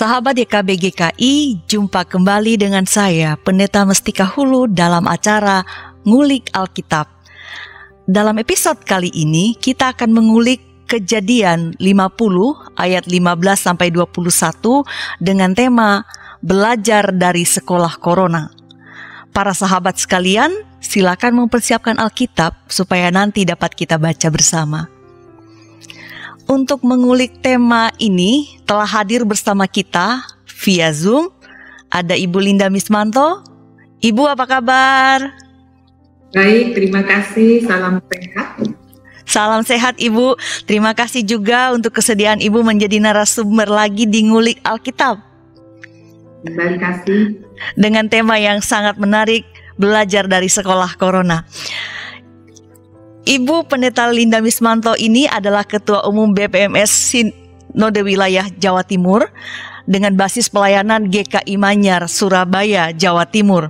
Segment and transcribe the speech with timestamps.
[0.00, 5.60] Sahabat YKB GKI, jumpa kembali dengan saya, Pendeta Mestika Hulu dalam acara
[6.08, 7.04] Ngulik Alkitab.
[8.08, 12.16] Dalam episode kali ini, kita akan mengulik kejadian 50
[12.80, 14.88] ayat 15 sampai 21
[15.20, 16.08] dengan tema
[16.40, 18.48] Belajar dari Sekolah Corona.
[19.36, 24.99] Para sahabat sekalian, silakan mempersiapkan Alkitab supaya nanti dapat kita baca bersama.
[26.50, 30.18] Untuk mengulik tema ini telah hadir bersama kita
[30.66, 31.30] via Zoom
[31.86, 33.46] ada Ibu Linda Mismanto.
[34.02, 35.30] Ibu apa kabar?
[36.34, 37.62] Baik, terima kasih.
[37.62, 38.48] Salam sehat.
[39.22, 40.34] Salam sehat Ibu.
[40.66, 45.22] Terima kasih juga untuk kesediaan Ibu menjadi narasumber lagi di Ngulik Alkitab.
[46.42, 47.46] Terima kasih.
[47.78, 49.46] Dengan tema yang sangat menarik,
[49.78, 51.46] belajar dari sekolah corona.
[53.20, 59.28] Ibu Pendeta Linda Mismanto ini adalah Ketua Umum BPMS Sinode Wilayah Jawa Timur
[59.84, 63.68] dengan basis pelayanan GKI Manyar, Surabaya, Jawa Timur.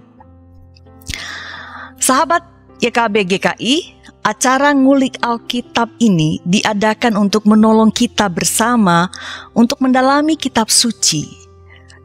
[1.99, 2.47] Sahabat
[2.79, 3.75] YKB GKI,
[4.23, 9.11] acara ngulik Alkitab ini diadakan untuk menolong kita bersama
[9.53, 11.27] untuk mendalami kitab suci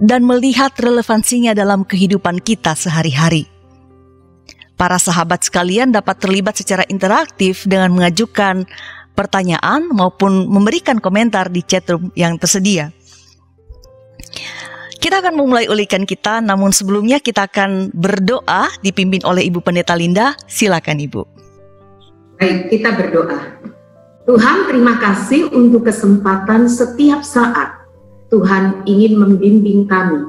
[0.01, 3.54] dan melihat relevansinya dalam kehidupan kita sehari-hari.
[4.75, 8.67] Para sahabat sekalian dapat terlibat secara interaktif dengan mengajukan
[9.15, 12.91] pertanyaan maupun memberikan komentar di chatroom yang tersedia.
[14.99, 20.35] Kita akan memulai ulikan kita, namun sebelumnya kita akan berdoa dipimpin oleh Ibu Pendeta Linda.
[20.49, 21.21] Silakan Ibu.
[22.35, 23.39] Baik, kita berdoa.
[24.25, 27.85] Tuhan, terima kasih untuk kesempatan setiap saat
[28.33, 30.25] Tuhan ingin membimbing kami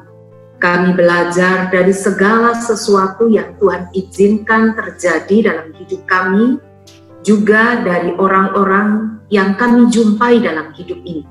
[0.56, 6.56] kami belajar dari segala sesuatu yang Tuhan izinkan terjadi dalam hidup kami,
[7.20, 11.26] juga dari orang-orang yang kami jumpai dalam hidup ini.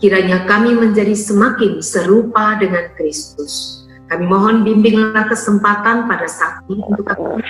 [0.00, 3.84] Kiranya kami menjadi semakin serupa dengan Kristus.
[4.08, 7.42] Kami mohon bimbinglah kesempatan pada saat ini untuk kami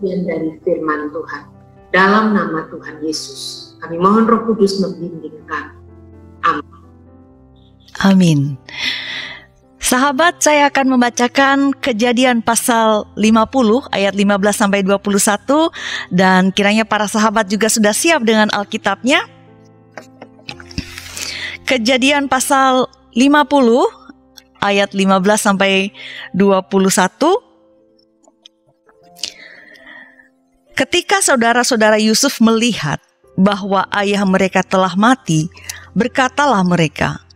[0.00, 1.42] bagian dari firman Tuhan.
[1.90, 5.74] Dalam nama Tuhan Yesus, kami mohon Roh Kudus membimbing kami.
[6.46, 6.78] Amin.
[8.00, 8.40] Amin.
[9.90, 14.94] Sahabat, saya akan membacakan kejadian pasal 50 ayat 15 sampai 21
[16.14, 19.26] dan kiranya para sahabat juga sudah siap dengan Alkitabnya.
[21.66, 22.86] Kejadian pasal
[23.18, 25.90] 50 ayat 15 sampai
[26.38, 26.46] 21
[30.78, 33.02] Ketika saudara-saudara Yusuf melihat
[33.34, 35.50] bahwa ayah mereka telah mati,
[35.98, 37.26] berkatalah mereka,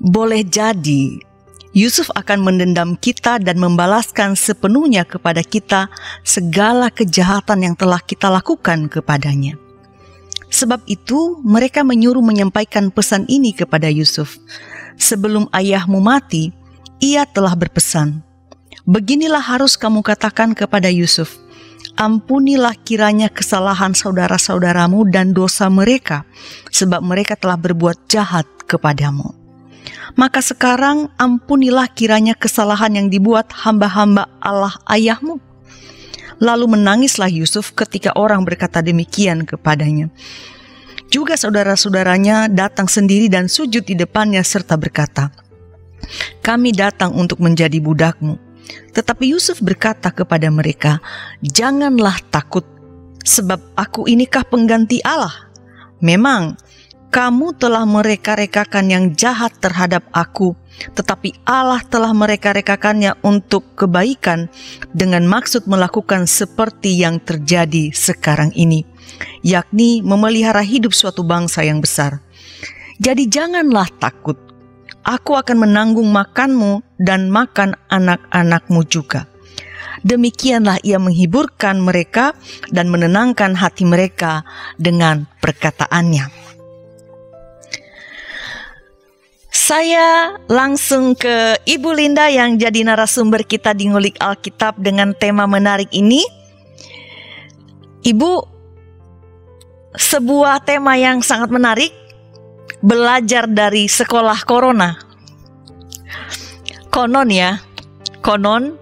[0.00, 1.35] "Boleh jadi
[1.76, 5.92] Yusuf akan mendendam kita dan membalaskan sepenuhnya kepada kita
[6.24, 9.60] segala kejahatan yang telah kita lakukan kepadanya.
[10.48, 14.40] Sebab itu, mereka menyuruh menyampaikan pesan ini kepada Yusuf.
[14.96, 16.48] Sebelum ayahmu mati,
[16.96, 18.24] ia telah berpesan,
[18.88, 21.36] "Beginilah harus kamu katakan kepada Yusuf:
[22.00, 26.24] Ampunilah kiranya kesalahan saudara-saudaramu dan dosa mereka,
[26.72, 29.45] sebab mereka telah berbuat jahat kepadamu."
[30.14, 35.40] Maka sekarang ampunilah kiranya kesalahan yang dibuat hamba-hamba Allah ayahmu.
[36.36, 40.12] Lalu menangislah Yusuf ketika orang berkata demikian kepadanya.
[41.08, 45.32] Juga saudara-saudaranya datang sendiri dan sujud di depannya serta berkata,
[46.44, 48.36] Kami datang untuk menjadi budakmu.
[48.92, 50.98] Tetapi Yusuf berkata kepada mereka,
[51.40, 52.66] Janganlah takut,
[53.22, 55.46] sebab aku inikah pengganti Allah.
[56.04, 56.58] Memang
[57.10, 60.52] kamu telah mereka-rekakan yang jahat terhadap aku,
[60.92, 64.52] tetapi Allah telah mereka-rekakannya untuk kebaikan
[64.92, 68.84] dengan maksud melakukan seperti yang terjadi sekarang ini,
[69.40, 72.20] yakni memelihara hidup suatu bangsa yang besar.
[72.96, 74.36] Jadi janganlah takut,
[75.04, 79.28] aku akan menanggung makanmu dan makan anak-anakmu juga.
[80.06, 82.36] Demikianlah ia menghiburkan mereka
[82.70, 84.46] dan menenangkan hati mereka
[84.78, 86.45] dengan perkataannya.
[89.66, 95.90] Saya langsung ke Ibu Linda yang jadi narasumber kita di Ngulik Alkitab dengan tema menarik
[95.90, 96.22] ini.
[98.06, 98.46] Ibu,
[99.90, 101.90] sebuah tema yang sangat menarik,
[102.78, 105.02] belajar dari sekolah corona.
[106.94, 107.58] Konon ya,
[108.22, 108.78] konon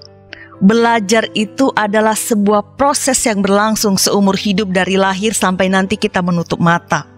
[0.61, 6.61] belajar itu adalah sebuah proses yang berlangsung seumur hidup dari lahir sampai nanti kita menutup
[6.61, 7.09] mata.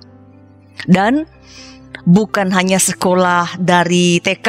[0.87, 1.27] Dan
[2.07, 4.49] bukan hanya sekolah dari TK,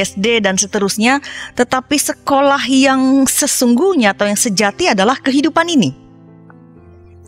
[0.00, 1.20] SD dan seterusnya,
[1.54, 5.92] tetapi sekolah yang sesungguhnya atau yang sejati adalah kehidupan ini.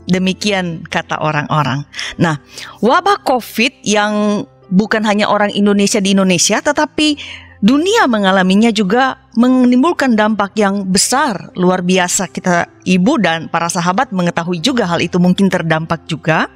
[0.09, 1.87] Demikian kata orang-orang.
[2.19, 2.41] Nah,
[2.83, 7.15] wabah COVID yang bukan hanya orang Indonesia di Indonesia, tetapi
[7.63, 12.27] dunia mengalaminya juga menimbulkan dampak yang besar, luar biasa.
[12.33, 16.51] Kita ibu dan para sahabat mengetahui juga hal itu mungkin terdampak juga.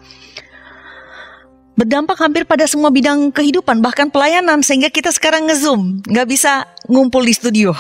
[1.77, 7.21] Berdampak hampir pada semua bidang kehidupan, bahkan pelayanan, sehingga kita sekarang ngezoom, nggak bisa ngumpul
[7.21, 7.77] di studio.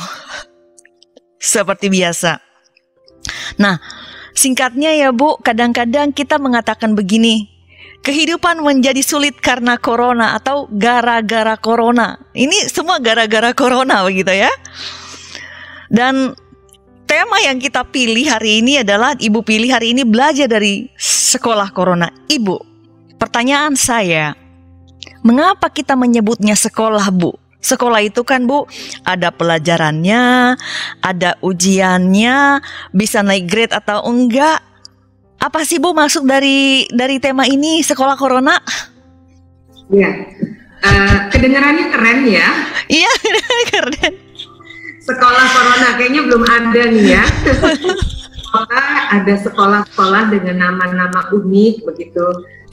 [1.40, 2.36] Seperti biasa.
[3.56, 3.80] Nah,
[4.36, 7.48] singkatnya ya Bu, kadang-kadang kita mengatakan begini,
[8.04, 12.20] kehidupan menjadi sulit karena corona atau gara-gara corona.
[12.36, 14.52] Ini semua gara-gara corona begitu ya.
[15.88, 16.36] Dan
[17.08, 22.12] tema yang kita pilih hari ini adalah Ibu pilih hari ini belajar dari sekolah corona.
[22.28, 22.75] Ibu,
[23.16, 24.36] pertanyaan saya,
[25.24, 27.36] mengapa kita menyebutnya sekolah, Bu?
[27.60, 28.68] Sekolah itu kan Bu,
[29.02, 30.54] ada pelajarannya,
[31.02, 32.62] ada ujiannya,
[32.94, 34.62] bisa naik grade atau enggak.
[35.42, 38.54] Apa sih Bu maksud dari dari tema ini sekolah corona?
[39.90, 40.10] Iya,
[40.82, 42.48] uh, kedengarannya keren ya.
[42.86, 43.12] Iya,
[43.74, 44.14] keren.
[45.02, 47.24] Sekolah corona kayaknya belum ada nih ya.
[48.46, 52.26] sekolah ada sekolah-sekolah dengan nama-nama unik begitu.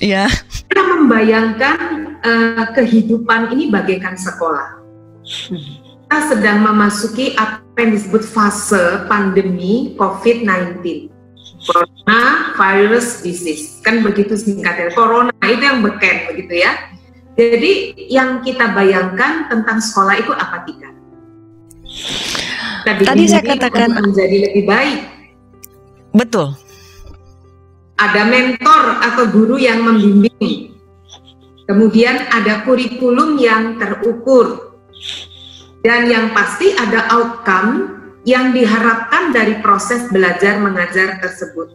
[0.04, 0.28] Iya.
[0.68, 1.80] Kita membayangkan
[2.20, 4.84] uh, kehidupan ini bagaikan sekolah.
[5.24, 11.08] Kita sedang memasuki apa yang disebut fase pandemi COVID-19.
[11.64, 13.80] Corona virus disease.
[13.80, 14.92] Kan begitu singkatnya.
[14.92, 16.76] Corona itu yang beken begitu ya.
[17.40, 20.90] Jadi yang kita bayangkan tentang sekolah itu apa tiga?
[22.84, 25.00] Tadi, Tadi saya katakan menjadi lebih baik.
[26.14, 26.54] Betul.
[28.04, 30.76] Ada mentor atau guru yang membimbing.
[31.64, 34.76] Kemudian ada kurikulum yang terukur
[35.88, 41.72] dan yang pasti ada outcome yang diharapkan dari proses belajar mengajar tersebut.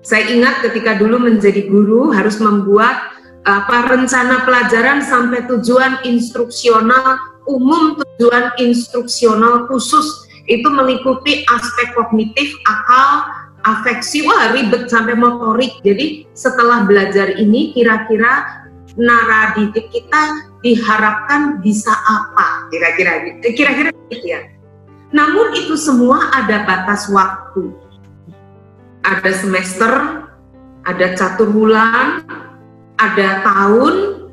[0.00, 3.12] Saya ingat ketika dulu menjadi guru harus membuat
[3.44, 13.24] apa rencana pelajaran sampai tujuan instruksional umum, tujuan instruksional khusus itu meliputi aspek kognitif, akal,
[13.64, 15.80] afeksi, wah ribet sampai motorik.
[15.80, 18.64] Jadi setelah belajar ini kira-kira
[18.94, 22.68] naradidik kita diharapkan bisa apa?
[22.70, 23.64] Kira-kira gitu.
[23.64, 24.40] Kira-kira gitu ya.
[25.10, 27.72] Namun itu semua ada batas waktu.
[29.04, 29.92] Ada semester
[30.84, 32.24] ada catur bulan
[33.00, 34.26] ada tahun.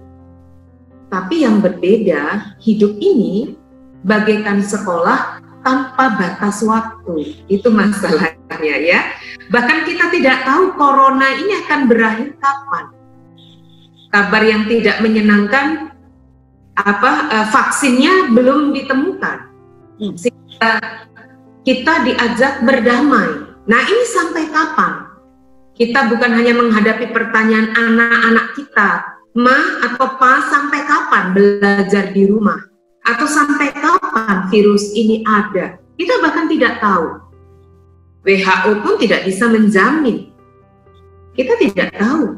[1.11, 3.59] Tapi yang berbeda hidup ini
[4.07, 7.35] bagaikan sekolah tanpa batas waktu.
[7.51, 8.99] Itu masalahnya ya
[9.47, 12.85] bahkan kita tidak tahu corona ini akan berakhir kapan
[14.11, 15.95] kabar yang tidak menyenangkan
[16.75, 19.37] apa uh, vaksinnya belum ditemukan
[19.99, 20.15] hmm.
[20.19, 20.71] sehingga
[21.61, 23.53] kita diajak berdamai.
[23.69, 25.13] Nah ini sampai kapan?
[25.77, 28.89] Kita bukan hanya menghadapi pertanyaan anak-anak kita,
[29.37, 32.57] ma atau pa sampai kapan belajar di rumah?
[33.05, 35.77] Atau sampai kapan virus ini ada?
[35.97, 37.17] Kita bahkan tidak tahu.
[38.21, 40.29] WHO pun tidak bisa menjamin.
[41.33, 42.37] Kita tidak tahu.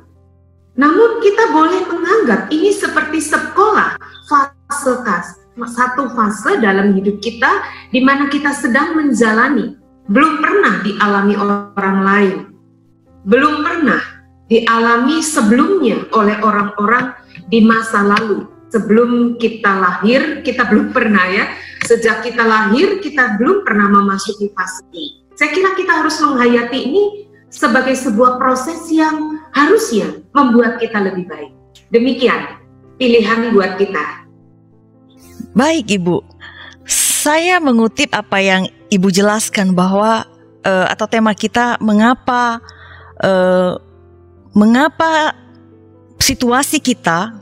[0.79, 4.93] Namun kita boleh menganggap ini seperti sekolah fase
[5.69, 9.77] satu fase dalam hidup kita di mana kita sedang menjalani.
[10.07, 12.37] Belum pernah dialami orang lain.
[13.27, 14.01] Belum pernah
[14.47, 17.11] dialami sebelumnya oleh orang-orang
[17.51, 18.47] di masa lalu.
[18.73, 21.45] Sebelum kita lahir kita belum pernah ya.
[21.85, 27.03] Sejak kita lahir kita belum pernah memasuki fase ini saya kira kita harus menghayati ini
[27.53, 31.53] sebagai sebuah proses yang harusnya membuat kita lebih baik.
[31.93, 32.57] Demikian
[32.97, 34.25] pilihan buat kita.
[35.53, 36.25] Baik Ibu,
[36.89, 40.25] saya mengutip apa yang Ibu jelaskan bahwa
[40.65, 42.57] uh, atau tema kita mengapa
[43.21, 43.77] uh,
[44.53, 45.33] mengapa
[46.17, 47.33] situasi kita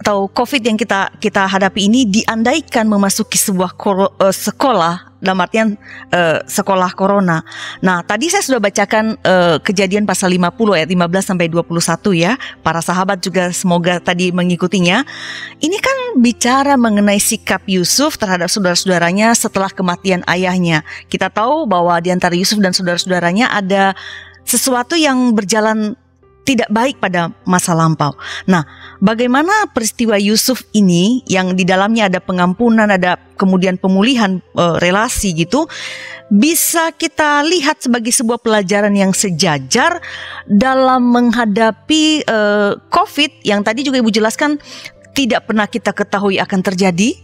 [0.00, 5.76] atau COVID yang kita kita hadapi ini diandaikan memasuki sebuah koro, uh, sekolah dalam artian
[6.16, 7.44] uh, sekolah corona.
[7.84, 12.40] Nah, tadi saya sudah bacakan uh, kejadian pasal 50 ayat 15 sampai 21 ya.
[12.64, 15.04] Para sahabat juga semoga tadi mengikutinya.
[15.60, 20.80] Ini kan bicara mengenai sikap Yusuf terhadap saudara-saudaranya setelah kematian ayahnya.
[21.12, 23.92] Kita tahu bahwa di antara Yusuf dan saudara-saudaranya ada
[24.48, 25.94] sesuatu yang berjalan
[26.44, 28.16] tidak baik pada masa lampau.
[28.48, 28.64] Nah,
[28.98, 35.68] bagaimana peristiwa Yusuf ini yang di dalamnya ada pengampunan, ada kemudian pemulihan e, relasi gitu,
[36.32, 40.00] bisa kita lihat sebagai sebuah pelajaran yang sejajar
[40.48, 42.38] dalam menghadapi e,
[42.88, 44.56] COVID yang tadi juga Ibu jelaskan
[45.12, 47.14] tidak pernah kita ketahui akan terjadi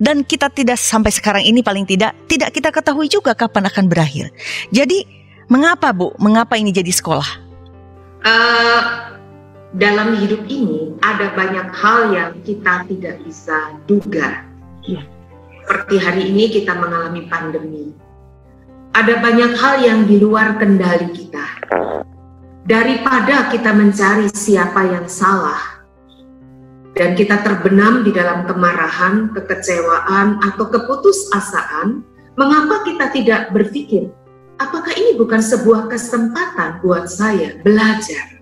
[0.00, 4.32] dan kita tidak sampai sekarang ini paling tidak tidak kita ketahui juga kapan akan berakhir.
[4.72, 5.04] Jadi,
[5.52, 6.16] mengapa Bu?
[6.16, 7.51] Mengapa ini jadi sekolah?
[8.26, 8.80] Uh,
[9.74, 14.44] dalam hidup ini ada banyak hal yang kita tidak bisa duga.
[14.86, 15.02] Ya.
[15.62, 17.94] Seperti hari ini kita mengalami pandemi.
[18.92, 21.46] Ada banyak hal yang di luar kendali kita.
[22.62, 25.82] Daripada kita mencari siapa yang salah,
[26.92, 32.04] dan kita terbenam di dalam kemarahan, kekecewaan, atau keputusasaan,
[32.36, 34.12] mengapa kita tidak berpikir,
[34.58, 38.40] apakah ini bukan sebuah kesempatan buat saya belajar?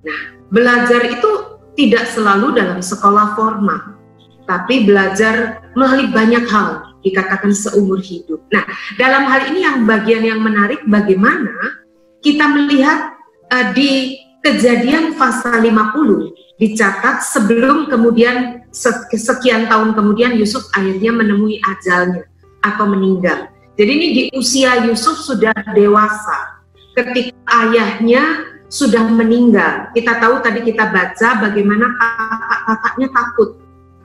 [0.00, 1.30] Nah, belajar itu
[1.76, 4.00] tidak selalu dalam sekolah formal,
[4.48, 8.40] tapi belajar melalui banyak hal, dikatakan seumur hidup.
[8.52, 8.64] Nah,
[8.96, 11.80] dalam hal ini yang bagian yang menarik bagaimana
[12.20, 13.16] kita melihat
[13.48, 18.68] uh, di kejadian pasal 50 dicatat sebelum kemudian
[19.16, 22.28] sekian tahun kemudian Yusuf akhirnya menemui ajalnya
[22.60, 23.48] atau meninggal.
[23.80, 26.60] Jadi ini di usia Yusuf sudah dewasa
[26.92, 27.32] ketika
[27.64, 29.88] ayahnya sudah meninggal.
[29.96, 33.48] Kita tahu tadi kita baca bagaimana kakak-kakaknya takut.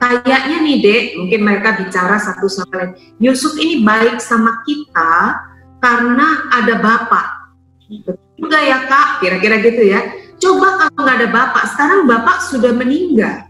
[0.00, 2.92] Kayaknya nih dek, mungkin mereka bicara satu sama lain.
[3.20, 5.44] Yusuf ini baik sama kita
[5.84, 7.26] karena ada bapak.
[8.40, 9.20] Betul ya kak?
[9.20, 10.00] Kira-kira gitu ya
[10.40, 13.44] Coba kalau nggak ada bapak, sekarang bapak sudah meninggal.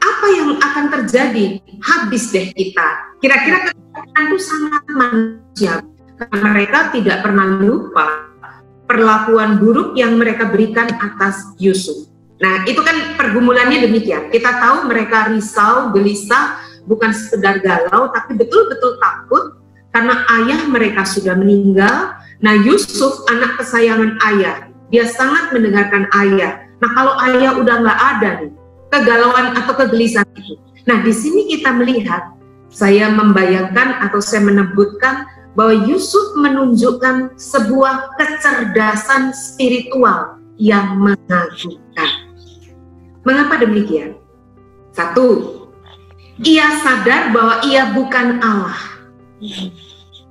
[0.00, 1.60] Apa yang akan terjadi?
[1.84, 2.88] Habis deh kita.
[3.20, 3.72] Kira-kira
[4.16, 5.80] itu sangat manusia.
[6.20, 8.30] Karena mereka tidak pernah lupa
[8.86, 12.08] perlakuan buruk yang mereka berikan atas Yusuf.
[12.38, 14.28] Nah, itu kan pergumulannya demikian.
[14.28, 19.62] Kita tahu mereka risau, gelisah, bukan sekedar galau, tapi betul-betul takut
[19.94, 22.18] karena ayah mereka sudah meninggal.
[22.42, 26.68] Nah, Yusuf, anak kesayangan ayah, dia sangat mendengarkan ayah.
[26.82, 28.52] Nah kalau ayah udah nggak ada nih,
[28.90, 30.58] kegalauan atau kegelisahan itu.
[30.84, 32.34] Nah di sini kita melihat,
[32.72, 42.10] saya membayangkan atau saya menebutkan bahwa Yusuf menunjukkan sebuah kecerdasan spiritual yang mengagumkan.
[43.22, 44.16] Mengapa demikian?
[44.96, 45.60] Satu,
[46.40, 48.80] ia sadar bahwa ia bukan Allah.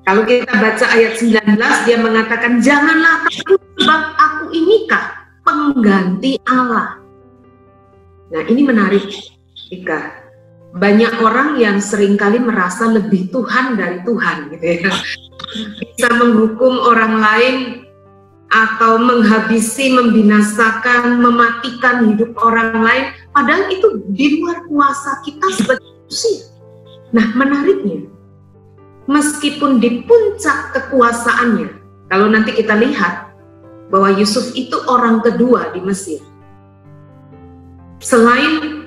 [0.02, 6.98] Kalau kita baca ayat 19, dia mengatakan, Janganlah takut sebab aku inikah pengganti Allah.
[8.34, 9.06] Nah ini menarik,
[9.70, 10.21] Ika.
[10.72, 14.92] Banyak orang yang sering kali merasa lebih Tuhan dari Tuhan gitu ya.
[15.84, 17.56] Bisa menghukum orang lain
[18.52, 23.04] atau menghabisi, membinasakan, mematikan hidup orang lain.
[23.36, 26.52] Padahal itu di luar kuasa kita sebagai manusia.
[27.12, 28.08] Nah menariknya,
[29.12, 31.68] meskipun di puncak kekuasaannya,
[32.08, 33.32] kalau nanti kita lihat
[33.92, 36.24] bahwa Yusuf itu orang kedua di Mesir.
[38.00, 38.81] Selain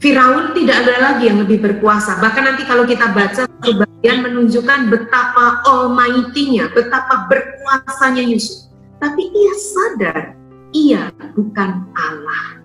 [0.00, 2.16] Firaun tidak ada lagi yang lebih berkuasa.
[2.24, 8.72] Bahkan nanti kalau kita baca bagian menunjukkan betapa almighty-nya, betapa berkuasanya Yusuf.
[8.96, 10.40] Tapi ia sadar
[10.72, 12.64] ia bukan Allah.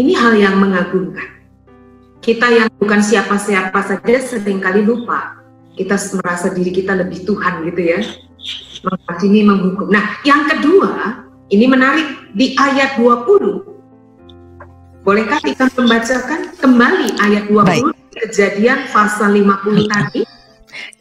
[0.00, 1.44] Ini hal yang mengagumkan.
[2.22, 5.36] Kita yang bukan siapa-siapa saja sering kali lupa.
[5.76, 8.00] Kita merasa diri kita lebih Tuhan gitu ya
[8.82, 9.88] menghakimi menghukum.
[9.88, 13.71] Nah, yang kedua, ini menarik di ayat 20.
[15.02, 17.84] Bolehkah kita membacakan kembali ayat 20 Baik.
[18.14, 20.22] kejadian pasal 50 tadi?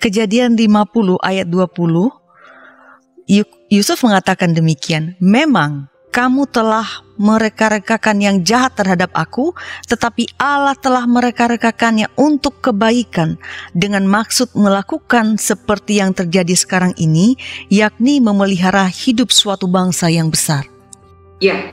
[0.02, 2.10] Kejadian 50 ayat 20
[3.72, 6.84] Yusuf mengatakan demikian, memang kamu telah
[7.16, 9.56] mereka-rekakan yang jahat terhadap aku,
[9.88, 13.40] tetapi Allah telah mereka-rekakannya untuk kebaikan
[13.72, 17.40] dengan maksud melakukan seperti yang terjadi sekarang ini,
[17.72, 20.68] yakni memelihara hidup suatu bangsa yang besar.
[21.40, 21.72] Ya,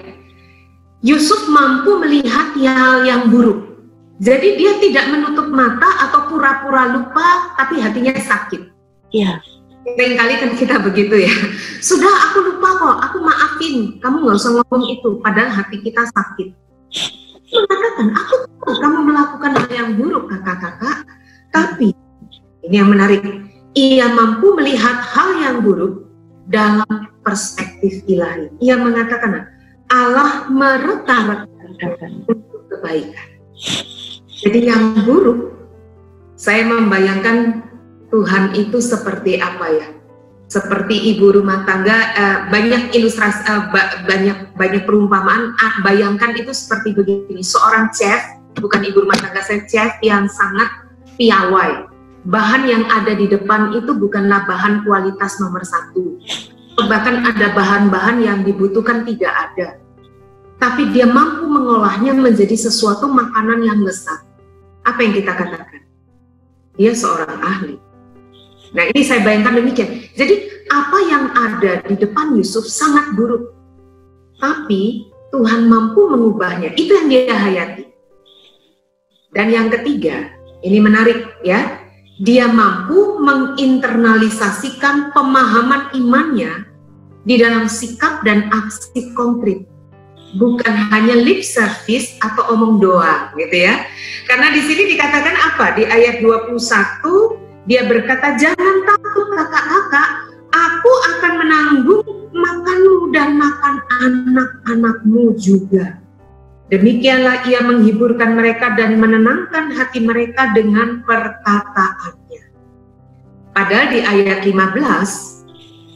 [0.98, 3.70] Yusuf mampu melihat hal yang buruk.
[4.18, 8.66] Jadi dia tidak menutup mata atau pura-pura lupa, tapi hatinya sakit.
[9.14, 9.38] Ya.
[9.86, 11.30] Seringkali kan kita begitu ya.
[11.78, 14.02] Sudah aku lupa kok, aku maafin.
[14.02, 16.50] Kamu nggak usah ngomong itu, padahal hati kita sakit.
[17.48, 21.06] Mengatakan, aku tahu kamu melakukan hal yang buruk kakak-kakak,
[21.54, 21.94] tapi
[22.66, 23.22] ini yang menarik,
[23.72, 26.10] ia mampu melihat hal yang buruk
[26.50, 28.50] dalam perspektif ilahi.
[28.60, 29.46] Ia mengatakan,
[29.88, 33.28] Allah mereka-rekakan untuk kebaikan.
[34.38, 35.56] Jadi yang buruk,
[36.36, 37.64] saya membayangkan
[38.12, 39.86] Tuhan itu seperti apa ya?
[40.48, 43.68] Seperti ibu rumah tangga, uh, banyak ilustrasi, uh,
[44.08, 45.52] banyak banyak perumpamaan.
[45.60, 48.20] Uh, bayangkan itu seperti begini: seorang chef,
[48.56, 50.88] bukan ibu rumah tangga, saya chef yang sangat
[51.20, 51.84] piawai.
[52.28, 56.16] Bahan yang ada di depan itu bukanlah bahan kualitas nomor satu.
[56.78, 59.82] Bahkan ada bahan-bahan yang dibutuhkan tidak ada.
[60.62, 64.22] Tapi dia mampu mengolahnya menjadi sesuatu makanan yang lezat.
[64.86, 65.82] Apa yang kita katakan?
[66.78, 67.74] Dia seorang ahli
[68.76, 69.88] Nah ini saya bayangkan demikian.
[70.12, 70.34] Jadi
[70.68, 73.56] apa yang ada di depan Yusuf sangat buruk.
[74.38, 76.76] Tapi Tuhan mampu mengubahnya.
[76.76, 77.88] Itu yang dia hayati.
[79.32, 80.30] Dan yang ketiga,
[80.60, 81.80] ini menarik ya.
[82.18, 86.67] Dia mampu menginternalisasikan pemahaman imannya
[87.28, 89.68] di dalam sikap dan aksi konkret.
[90.40, 93.84] Bukan hanya lip service atau omong doa gitu ya.
[94.24, 95.76] Karena di sini dikatakan apa?
[95.76, 97.36] Di ayat 21
[97.68, 100.10] dia berkata, "Jangan takut kakak-kakak,
[100.52, 106.00] aku akan menanggung makanmu dan makan anak-anakmu juga."
[106.68, 112.44] Demikianlah ia menghiburkan mereka dan menenangkan hati mereka dengan perkataannya.
[113.56, 115.37] Padahal di ayat 15,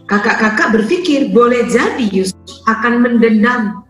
[0.07, 3.87] kakak-kakak berpikir boleh jadi Yusuf akan mendendam,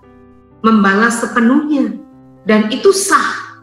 [0.61, 1.97] membalas sepenuhnya,
[2.49, 3.61] dan itu sah.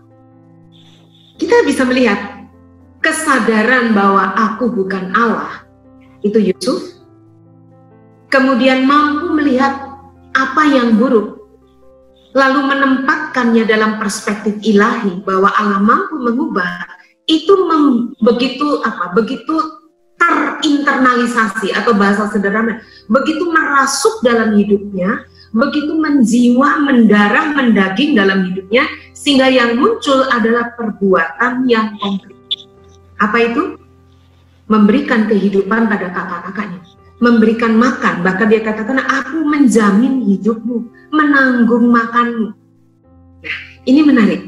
[1.39, 2.49] Kita bisa melihat
[2.99, 5.63] kesadaran bahwa aku bukan Allah,
[6.21, 6.99] itu Yusuf.
[8.29, 9.89] Kemudian mampu melihat
[10.37, 11.39] apa yang buruk
[12.37, 16.85] lalu menempatkannya dalam perspektif ilahi bahwa Allah mampu mengubah
[17.25, 17.53] itu
[18.21, 19.78] begitu apa begitu
[20.29, 28.85] terinternalisasi atau bahasa sederhana begitu merasuk dalam hidupnya begitu menjiwa mendarah mendaging dalam hidupnya
[29.17, 32.37] sehingga yang muncul adalah perbuatan yang konkret
[33.17, 33.63] apa itu
[34.69, 38.23] memberikan kehidupan pada kakak-kakaknya memberikan makan.
[38.23, 42.55] Bahkan dia katakan, aku menjamin hidupmu, menanggung makanmu.
[43.43, 44.41] Nah, ini menarik.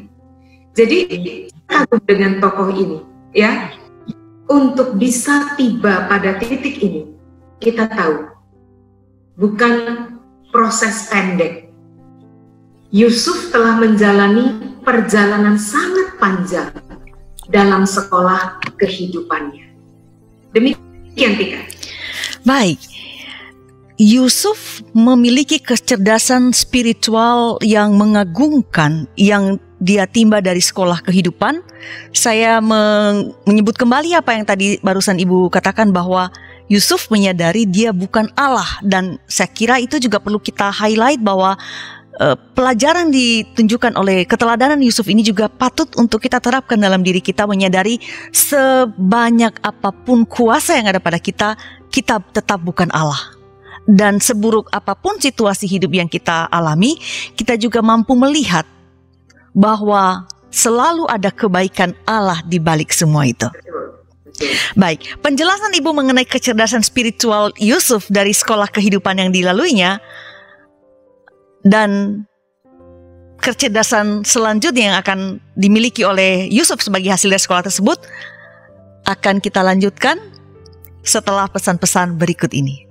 [0.72, 0.98] Jadi,
[1.68, 3.04] kagum dengan tokoh ini,
[3.36, 3.76] ya.
[4.52, 7.08] Untuk bisa tiba pada titik ini,
[7.64, 8.28] kita tahu
[9.40, 9.76] bukan
[10.52, 11.72] proses pendek.
[12.92, 16.68] Yusuf telah menjalani perjalanan sangat panjang
[17.48, 19.72] dalam sekolah kehidupannya.
[20.52, 21.62] Demikian, Tika.
[22.44, 22.84] Baik.
[23.96, 31.66] Yusuf memiliki kecerdasan spiritual yang mengagumkan yang dia timba dari sekolah kehidupan.
[32.14, 36.30] Saya menyebut kembali apa yang tadi barusan Ibu katakan bahwa
[36.70, 41.60] Yusuf menyadari dia bukan Allah dan saya kira itu juga perlu kita highlight bahwa
[42.22, 47.44] uh, pelajaran ditunjukkan oleh keteladanan Yusuf ini juga patut untuk kita terapkan dalam diri kita
[47.44, 48.00] menyadari
[48.32, 51.60] sebanyak apa pun kuasa yang ada pada kita
[51.92, 53.20] kita tetap bukan Allah.
[53.84, 56.96] Dan seburuk apa pun situasi hidup yang kita alami,
[57.34, 58.64] kita juga mampu melihat
[59.56, 63.48] bahwa selalu ada kebaikan Allah di balik semua itu.
[64.74, 70.02] Baik, penjelasan Ibu mengenai kecerdasan spiritual Yusuf dari sekolah kehidupan yang dilaluinya
[71.62, 72.24] dan
[73.42, 75.20] kecerdasan selanjutnya yang akan
[75.58, 78.00] dimiliki oleh Yusuf sebagai hasil dari sekolah tersebut
[79.06, 80.18] akan kita lanjutkan
[81.02, 82.91] setelah pesan-pesan berikut ini.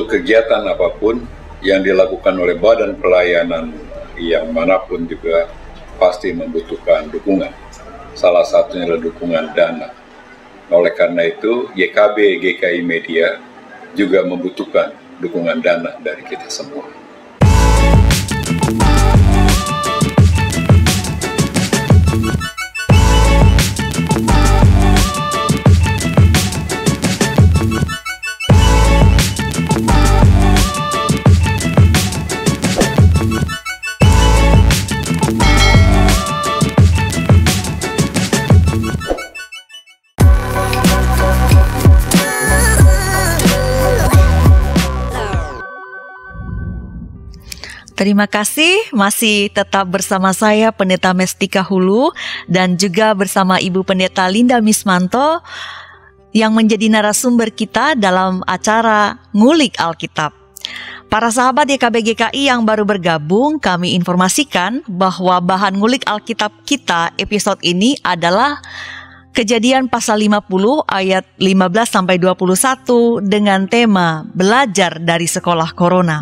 [0.00, 1.20] Kegiatan apa pun
[1.60, 3.76] yang dilakukan oleh badan pelayanan
[4.16, 5.52] yang mana pun juga
[6.00, 7.52] pasti membutuhkan dukungan.
[8.16, 9.88] Salah satunya adalah dukungan dana.
[10.72, 13.36] Oleh karena itu, YKB GKI Media
[13.92, 17.01] juga membutuhkan dukungan dana dari kita semua.
[48.02, 52.10] Terima kasih masih tetap bersama saya Pendeta Mestika Hulu
[52.50, 55.38] dan juga bersama Ibu Pendeta Linda Mismanto
[56.34, 60.34] yang menjadi narasumber kita dalam acara Ngulik Alkitab.
[61.06, 67.62] Para sahabat YKB GKI yang baru bergabung, kami informasikan bahwa bahan ngulik Alkitab kita episode
[67.62, 68.58] ini adalah
[69.32, 70.44] Kejadian pasal 50
[70.92, 76.20] ayat 15 sampai 21 dengan tema Belajar dari Sekolah Corona.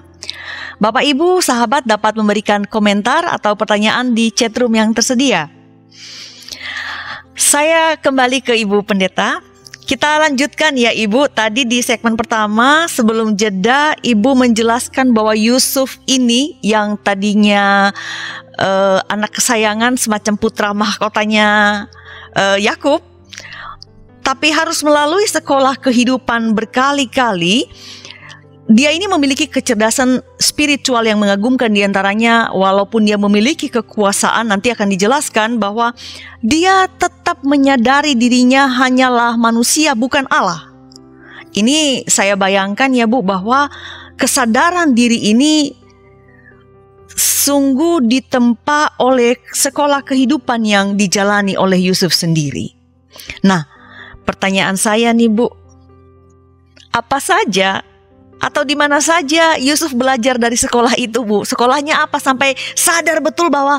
[0.80, 5.52] Bapak Ibu, sahabat dapat memberikan komentar atau pertanyaan di chatroom yang tersedia.
[7.36, 9.44] Saya kembali ke Ibu Pendeta.
[9.84, 11.28] Kita lanjutkan ya Ibu.
[11.36, 17.92] Tadi di segmen pertama sebelum jeda Ibu menjelaskan bahwa Yusuf ini yang tadinya
[18.56, 21.48] uh, anak kesayangan semacam putra mahkotanya
[22.40, 23.04] uh, Yakub
[24.24, 27.66] tapi harus melalui sekolah kehidupan berkali-kali
[28.68, 34.92] dia ini memiliki kecerdasan spiritual yang mengagumkan di antaranya walaupun dia memiliki kekuasaan nanti akan
[34.92, 35.96] dijelaskan bahwa
[36.44, 40.70] dia tetap menyadari dirinya hanyalah manusia bukan Allah.
[41.50, 43.66] Ini saya bayangkan ya Bu bahwa
[44.14, 45.74] kesadaran diri ini
[47.18, 52.70] sungguh ditempa oleh sekolah kehidupan yang dijalani oleh Yusuf sendiri.
[53.42, 53.66] Nah,
[54.22, 55.50] pertanyaan saya nih Bu,
[56.94, 57.82] apa saja
[58.40, 61.44] atau di mana saja Yusuf belajar dari sekolah itu, Bu?
[61.44, 63.76] Sekolahnya apa sampai sadar betul bahwa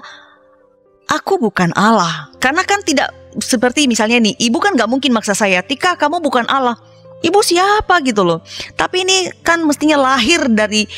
[1.10, 2.30] aku bukan Allah?
[2.38, 3.10] Karena kan tidak
[3.42, 6.78] seperti misalnya nih, ibu kan gak mungkin maksa saya, Tika kamu bukan Allah.
[7.22, 8.42] Ibu siapa gitu loh.
[8.74, 10.90] Tapi ini kan mestinya lahir dari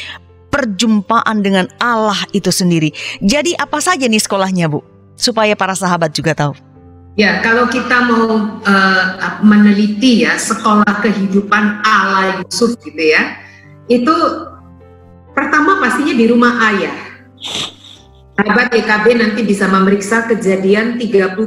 [0.47, 2.93] perjumpaan dengan Allah itu sendiri.
[3.19, 4.79] Jadi apa saja nih sekolahnya, Bu?
[5.19, 6.55] Supaya para sahabat juga tahu.
[7.13, 9.03] Ya, kalau kita mau uh,
[9.45, 13.37] meneliti ya sekolah kehidupan Allah Yusuf gitu ya,
[13.91, 14.15] itu
[15.35, 16.97] pertama pastinya di rumah ayah.
[18.33, 21.43] Sahabat YKB nanti bisa memeriksa kejadian 37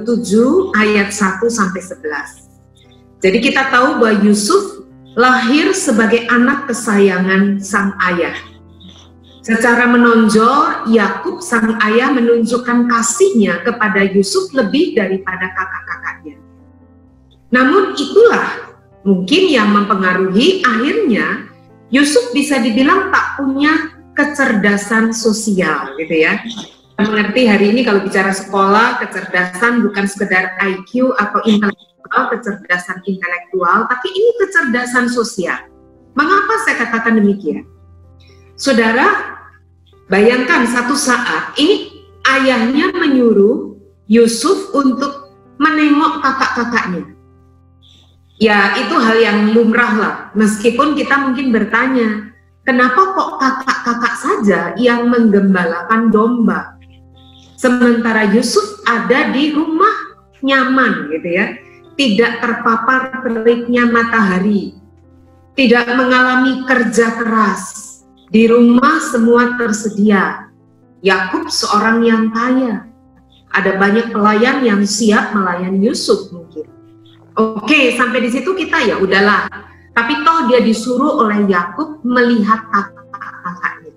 [0.78, 3.26] ayat 1 sampai 11.
[3.26, 4.86] Jadi kita tahu bahwa Yusuf
[5.18, 8.36] lahir sebagai anak kesayangan sang ayah.
[9.42, 16.36] Secara menonjol, Yakub sang ayah menunjukkan kasihnya kepada Yusuf lebih daripada kakak-kakaknya.
[17.54, 21.46] Namun itulah mungkin yang mempengaruhi akhirnya
[21.94, 26.40] Yusuf bisa dibilang tak punya kecerdasan sosial gitu ya.
[26.96, 34.08] Mengerti hari ini kalau bicara sekolah, kecerdasan bukan sekedar IQ atau intelektual, kecerdasan intelektual, tapi
[34.08, 35.60] ini kecerdasan sosial.
[36.16, 37.68] Mengapa saya katakan demikian?
[38.56, 39.36] Saudara,
[40.08, 43.76] bayangkan satu saat ini ayahnya menyuruh
[44.08, 47.15] Yusuf untuk menengok kakak-kakaknya.
[48.36, 50.14] Ya itu hal yang lumrah lah.
[50.36, 52.36] Meskipun kita mungkin bertanya,
[52.68, 56.76] kenapa kok kakak-kakak saja yang menggembalakan domba?
[57.56, 61.56] Sementara Yusuf ada di rumah nyaman gitu ya.
[61.96, 64.76] Tidak terpapar teriknya matahari.
[65.56, 67.64] Tidak mengalami kerja keras.
[68.28, 70.52] Di rumah semua tersedia.
[71.00, 72.84] Yakub seorang yang kaya.
[73.48, 76.75] Ada banyak pelayan yang siap melayani Yusuf mungkin
[77.36, 79.44] Oke, sampai di situ kita ya udahlah.
[79.92, 83.92] Tapi toh dia disuruh oleh Yakub melihat kakak-kakaknya.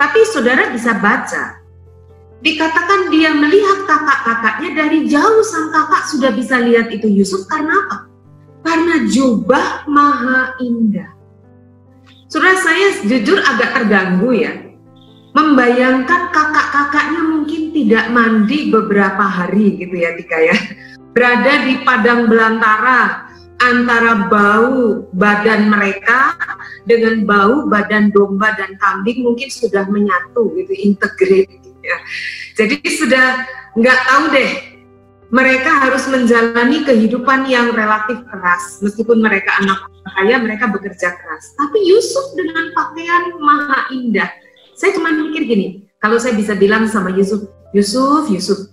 [0.00, 1.60] Tapi saudara bisa baca,
[2.40, 7.98] dikatakan dia melihat kakak-kakaknya dari jauh sang kakak sudah bisa lihat itu Yusuf karena apa?
[8.64, 11.12] Karena jubah maha indah.
[12.28, 14.52] Saudara saya jujur agak terganggu ya.
[15.36, 20.56] Membayangkan kakak-kakaknya mungkin tidak mandi beberapa hari gitu ya Tika ya
[21.18, 23.26] berada di padang belantara
[23.58, 26.38] antara bau badan mereka
[26.86, 31.98] dengan bau badan domba dan kambing mungkin sudah menyatu gitu integrate gitu ya.
[32.54, 33.26] Jadi sudah
[33.74, 34.52] nggak tahu deh
[35.34, 38.78] mereka harus menjalani kehidupan yang relatif keras.
[38.78, 41.50] Meskipun mereka anak kaya mereka bekerja keras.
[41.58, 44.30] Tapi Yusuf dengan pakaian maha indah.
[44.78, 48.70] Saya cuma mikir gini kalau saya bisa bilang sama Yusuf Yusuf Yusuf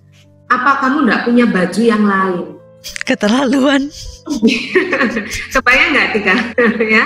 [0.49, 2.45] apa kamu nggak punya baju yang lain?
[3.01, 3.89] Keterlaluan.
[5.53, 6.36] Kebayang nggak Tika?
[6.95, 7.03] ya,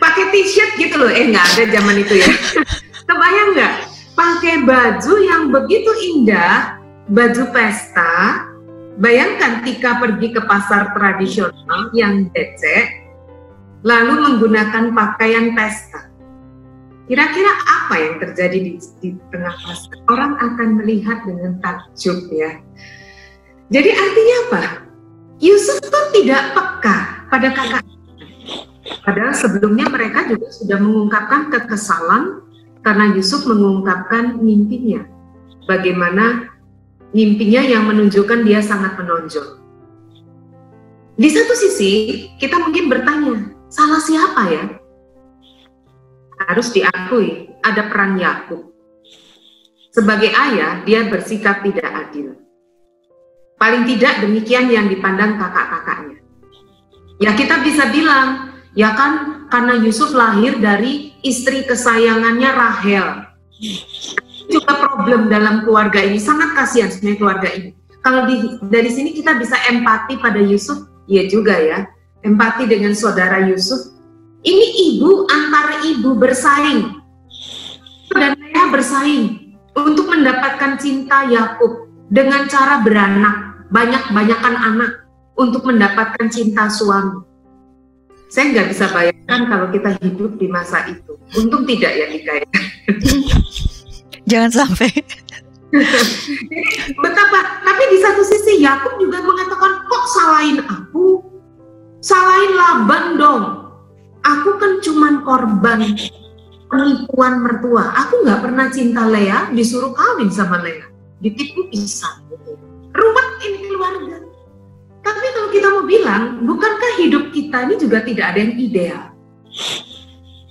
[0.00, 1.12] pakai t-shirt gitu loh.
[1.12, 2.30] Eh nggak ada zaman itu ya.
[3.08, 3.74] Kebayang nggak?
[4.12, 6.80] Pakai baju yang begitu indah,
[7.12, 8.48] baju pesta.
[9.00, 13.08] Bayangkan Tika pergi ke pasar tradisional yang becek,
[13.84, 16.11] lalu menggunakan pakaian pesta
[17.10, 19.98] Kira-kira apa yang terjadi di, di tengah pasar?
[20.06, 22.62] Orang akan melihat dengan takjub ya.
[23.74, 24.62] Jadi artinya apa?
[25.42, 27.84] Yusuf tuh tidak peka pada kakak.
[29.02, 32.46] Padahal sebelumnya mereka juga sudah mengungkapkan kekesalan
[32.86, 35.02] karena Yusuf mengungkapkan mimpinya.
[35.66, 36.54] Bagaimana
[37.10, 39.62] mimpinya yang menunjukkan dia sangat menonjol.
[41.18, 44.64] Di satu sisi, kita mungkin bertanya, salah siapa ya?
[46.48, 48.72] Harus diakui ada peran Yakub.
[49.92, 52.34] Sebagai ayah, dia bersikap tidak adil.
[53.60, 56.18] Paling tidak demikian yang dipandang kakak-kakaknya.
[57.20, 63.08] Ya kita bisa bilang, ya kan karena Yusuf lahir dari istri kesayangannya Rahel.
[64.50, 67.70] Juga problem dalam keluarga ini, sangat kasihan sebenarnya keluarga ini.
[68.02, 71.78] Kalau di, dari sini kita bisa empati pada Yusuf, Iya juga ya,
[72.22, 73.91] empati dengan saudara Yusuf.
[74.42, 76.98] Ini ibu antara ibu bersaing.
[78.12, 84.90] Dan Lea bersaing untuk mendapatkan cinta Yakub dengan cara beranak, banyak-banyakan anak
[85.38, 87.24] untuk mendapatkan cinta suami.
[88.28, 91.16] Saya nggak bisa bayangkan kalau kita hidup di masa itu.
[91.36, 92.48] Untung tidak ya Nika ya.
[94.30, 94.90] Jangan sampai.
[97.04, 101.24] Betapa, tapi di satu sisi Yakub juga mengatakan kok salahin aku,
[102.04, 103.44] salahin Laban dong.
[104.22, 105.82] Aku kan cuman korban
[106.70, 107.90] penipuan mertua.
[108.06, 110.86] Aku nggak pernah cinta Lea, disuruh kawin sama Lea,
[111.18, 112.22] ditipu Isa.
[112.92, 114.16] Ruwet ini keluarga.
[115.02, 119.02] Tapi kalau kita mau bilang, bukankah hidup kita ini juga tidak ada yang ideal?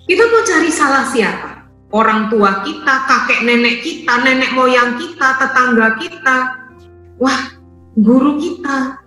[0.03, 1.62] Kita mau cari salah siapa?
[1.91, 6.38] orang tua kita, kakek nenek kita, nenek moyang kita, tetangga kita,
[7.19, 7.41] wah,
[7.99, 8.99] guru kita.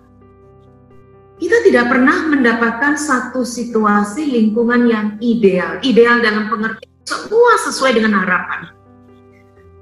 [1.35, 8.23] Kita tidak pernah mendapatkan satu situasi lingkungan yang ideal, ideal dalam pengertian semua sesuai dengan
[8.23, 8.71] harapan.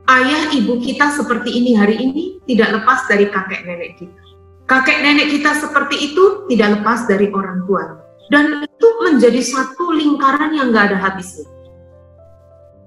[0.09, 4.21] Ayah ibu kita seperti ini hari ini tidak lepas dari kakek nenek kita.
[4.67, 8.01] Kakek nenek kita seperti itu tidak lepas dari orang tua.
[8.33, 11.53] Dan itu menjadi satu lingkaran yang gak ada habisnya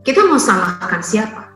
[0.07, 1.51] kita mau salahkan siapa?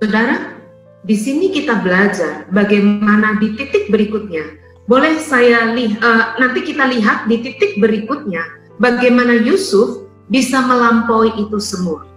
[0.00, 0.56] Saudara,
[1.04, 4.67] di sini kita belajar bagaimana di titik berikutnya.
[4.88, 8.40] Boleh saya lihat, uh, nanti kita lihat di titik berikutnya
[8.80, 12.08] bagaimana Yusuf bisa melampaui itu semua.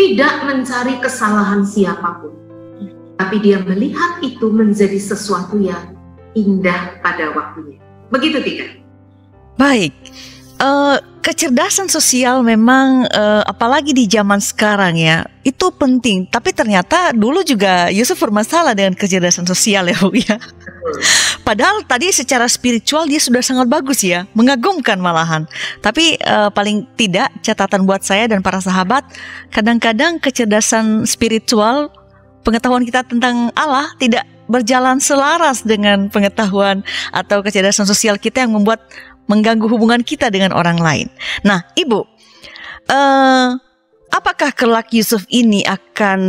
[0.00, 2.32] Tidak mencari kesalahan siapa pun.
[3.20, 5.92] Tapi dia melihat itu menjadi sesuatu yang
[6.32, 7.80] indah pada waktunya.
[8.08, 8.70] Begitu tidak?
[9.60, 9.92] Baik.
[10.56, 16.24] Uh, kecerdasan sosial memang uh, apalagi di zaman sekarang ya itu penting.
[16.28, 20.40] Tapi ternyata dulu juga Yusuf bermasalah dengan kecerdasan sosial ya Bu ya.
[21.46, 25.46] Padahal tadi secara spiritual dia sudah sangat bagus ya, mengagumkan malahan.
[25.78, 29.06] Tapi uh, paling tidak catatan buat saya dan para sahabat,
[29.54, 31.94] kadang-kadang kecerdasan spiritual
[32.42, 36.82] pengetahuan kita tentang Allah tidak berjalan selaras dengan pengetahuan
[37.14, 38.82] atau kecerdasan sosial kita yang membuat
[39.30, 41.06] mengganggu hubungan kita dengan orang lain.
[41.46, 42.02] Nah, Ibu,
[42.90, 43.54] uh,
[44.10, 46.20] apakah kelak Yusuf ini akan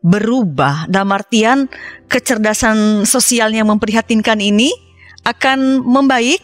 [0.00, 1.68] berubah dalam artian
[2.08, 4.72] kecerdasan sosial yang memprihatinkan ini
[5.28, 6.40] akan membaik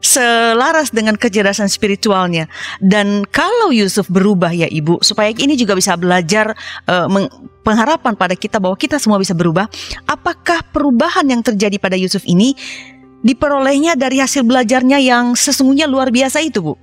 [0.00, 2.48] selaras dengan kecerdasan spiritualnya
[2.80, 6.56] dan kalau Yusuf berubah ya ibu supaya ini juga bisa belajar
[6.88, 7.08] uh,
[7.60, 9.68] pengharapan pada kita bahwa kita semua bisa berubah
[10.08, 12.56] apakah perubahan yang terjadi pada Yusuf ini
[13.20, 16.74] diperolehnya dari hasil belajarnya yang sesungguhnya luar biasa itu, Bu.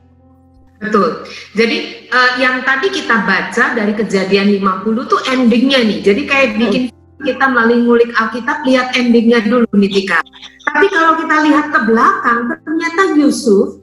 [0.77, 1.25] Betul.
[1.57, 5.99] Jadi uh, yang tadi kita baca dari kejadian 50 tuh endingnya nih.
[6.05, 6.83] Jadi kayak bikin
[7.25, 10.21] kita melalui ngulik Alkitab lihat endingnya dulu nih Tika.
[10.69, 13.81] Tapi kalau kita lihat ke belakang, ternyata Yusuf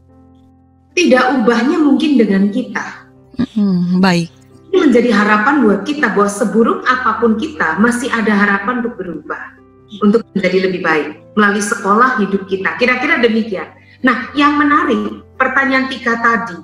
[0.94, 3.10] tidak ubahnya mungkin dengan kita.
[3.58, 4.30] Hmm, baik.
[4.70, 9.54] Ini menjadi harapan buat kita bahwa seburuk apa pun kita masih ada harapan untuk berubah
[10.02, 11.06] untuk menjadi lebih baik
[11.38, 12.74] melalui sekolah hidup kita.
[12.78, 13.70] Kira-kira demikian.
[14.02, 16.58] Nah, yang menarik pertanyaan Tika tadi,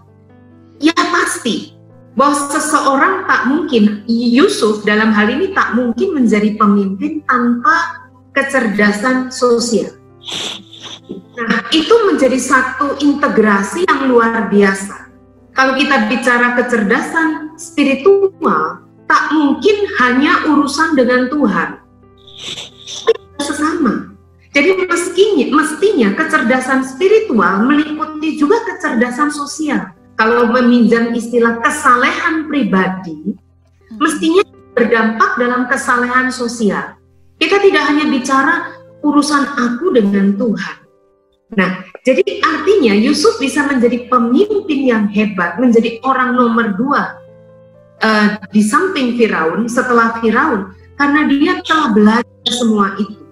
[0.81, 1.77] ya pasti
[2.19, 9.95] bahwa seseorang tak mungkin Yusuf dalam hal ini tak mungkin menjadi pemimpin tanpa kecerdasan sosial.
[11.41, 15.09] Nah, itu menjadi satu integrasi yang luar biasa.
[15.57, 21.69] Kalau kita bicara kecerdasan spiritual, tak mungkin hanya urusan dengan Tuhan
[23.43, 24.15] sesama.
[24.51, 29.95] Jadi meskinya, mestinya kecerdasan spiritual meliputi juga kecerdasan sosial.
[30.21, 33.97] Kalau meminjam istilah kesalehan pribadi, hmm.
[33.97, 34.45] mestinya
[34.77, 36.93] berdampak dalam kesalehan sosial.
[37.41, 38.55] Kita tidak hanya bicara
[39.01, 40.77] urusan aku dengan Tuhan.
[41.57, 47.17] Nah, jadi artinya Yusuf bisa menjadi pemimpin yang hebat, menjadi orang nomor dua
[48.05, 53.25] uh, di samping Firaun setelah Firaun, karena dia telah belajar semua itu.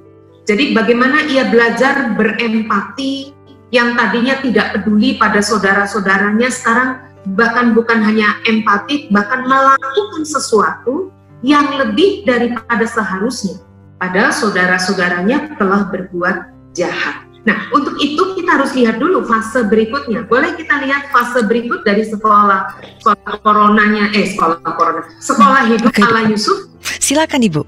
[0.48, 3.36] Jadi bagaimana ia belajar berempati
[3.68, 7.04] yang tadinya tidak peduli pada saudara-saudaranya sekarang
[7.36, 11.12] bahkan bukan hanya empati bahkan melakukan sesuatu
[11.44, 13.60] yang lebih daripada seharusnya
[13.98, 17.26] pada saudara-saudaranya telah berbuat jahat.
[17.46, 20.26] Nah, untuk itu kita harus lihat dulu fase berikutnya.
[20.26, 26.04] Boleh kita lihat fase berikut dari sekolah sekolah coronanya eh sekolah corona, sekolah hidup okay.
[26.04, 26.68] ala Yusuf?
[26.82, 27.62] Silakan Ibu.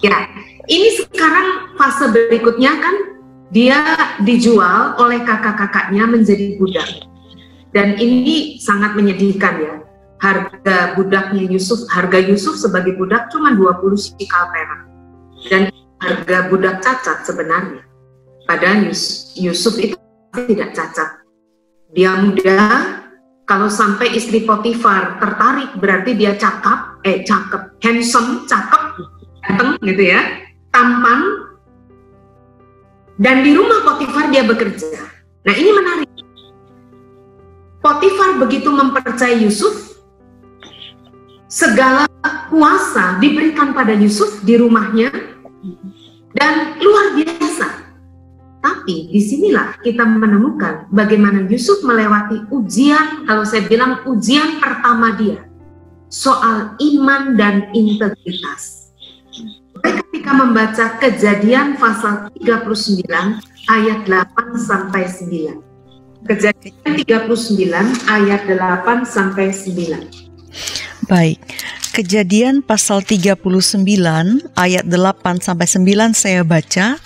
[0.00, 0.30] Ya,
[0.70, 2.94] ini sekarang fase berikutnya kan
[3.48, 3.80] dia
[4.24, 7.08] dijual oleh kakak-kakaknya menjadi budak.
[7.72, 9.74] Dan ini sangat menyedihkan ya.
[10.18, 14.80] Harga budaknya Yusuf, harga Yusuf sebagai budak cuma 20 sikal perak.
[15.46, 15.62] Dan
[16.02, 17.86] harga budak cacat sebenarnya.
[18.48, 18.90] Padahal
[19.38, 19.96] Yusuf itu
[20.34, 21.22] tidak cacat.
[21.92, 22.60] Dia muda,
[23.48, 28.82] kalau sampai istri Potifar tertarik berarti dia cakep, eh cakep, handsome, cakep,
[29.40, 30.20] ganteng gitu ya,
[30.68, 31.47] tampan.
[33.18, 35.10] Dan di rumah Potifar dia bekerja.
[35.42, 36.10] Nah ini menarik.
[37.82, 39.98] Potifar begitu mempercayai Yusuf,
[41.50, 42.06] segala
[42.46, 45.10] kuasa diberikan pada Yusuf di rumahnya
[46.34, 47.66] dan luar biasa.
[48.58, 55.46] Tapi di sinilah kita menemukan bagaimana Yusuf melewati ujian, kalau saya bilang ujian pertama dia,
[56.10, 58.87] soal iman dan integritas.
[59.84, 63.04] Ketika membaca kejadian pasal 39
[63.68, 65.62] ayat 8 sampai 9.
[66.26, 66.74] Kejadian
[67.06, 71.08] 39 ayat 8 sampai 9.
[71.08, 71.40] Baik.
[71.94, 73.82] Kejadian pasal 39
[74.54, 77.00] ayat 8 sampai 9 saya baca,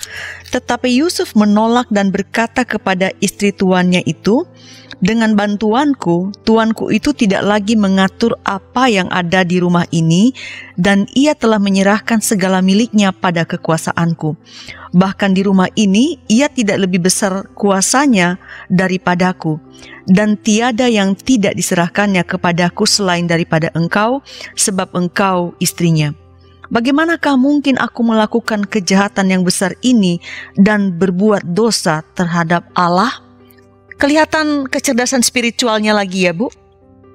[0.53, 4.45] tetapi Yusuf menolak dan berkata kepada istri tuannya itu,
[5.03, 10.31] dengan bantuanku, tuanku itu tidak lagi mengatur apa yang ada di rumah ini,
[10.79, 14.39] dan ia telah menyerahkan segala miliknya pada kekuasaanku.
[14.95, 18.39] Bahkan di rumah ini, ia tidak lebih besar kuasanya
[18.71, 19.59] daripadaku,
[20.07, 24.23] dan tiada yang tidak diserahkannya kepadaku selain daripada engkau,
[24.55, 26.22] sebab engkau istrinya.
[26.73, 30.17] Bagaimanakah mungkin aku melakukan kejahatan yang besar ini
[30.57, 33.33] dan berbuat dosa terhadap Allah?
[34.03, 36.51] kelihatan kecerdasan spiritualnya lagi ya Bu?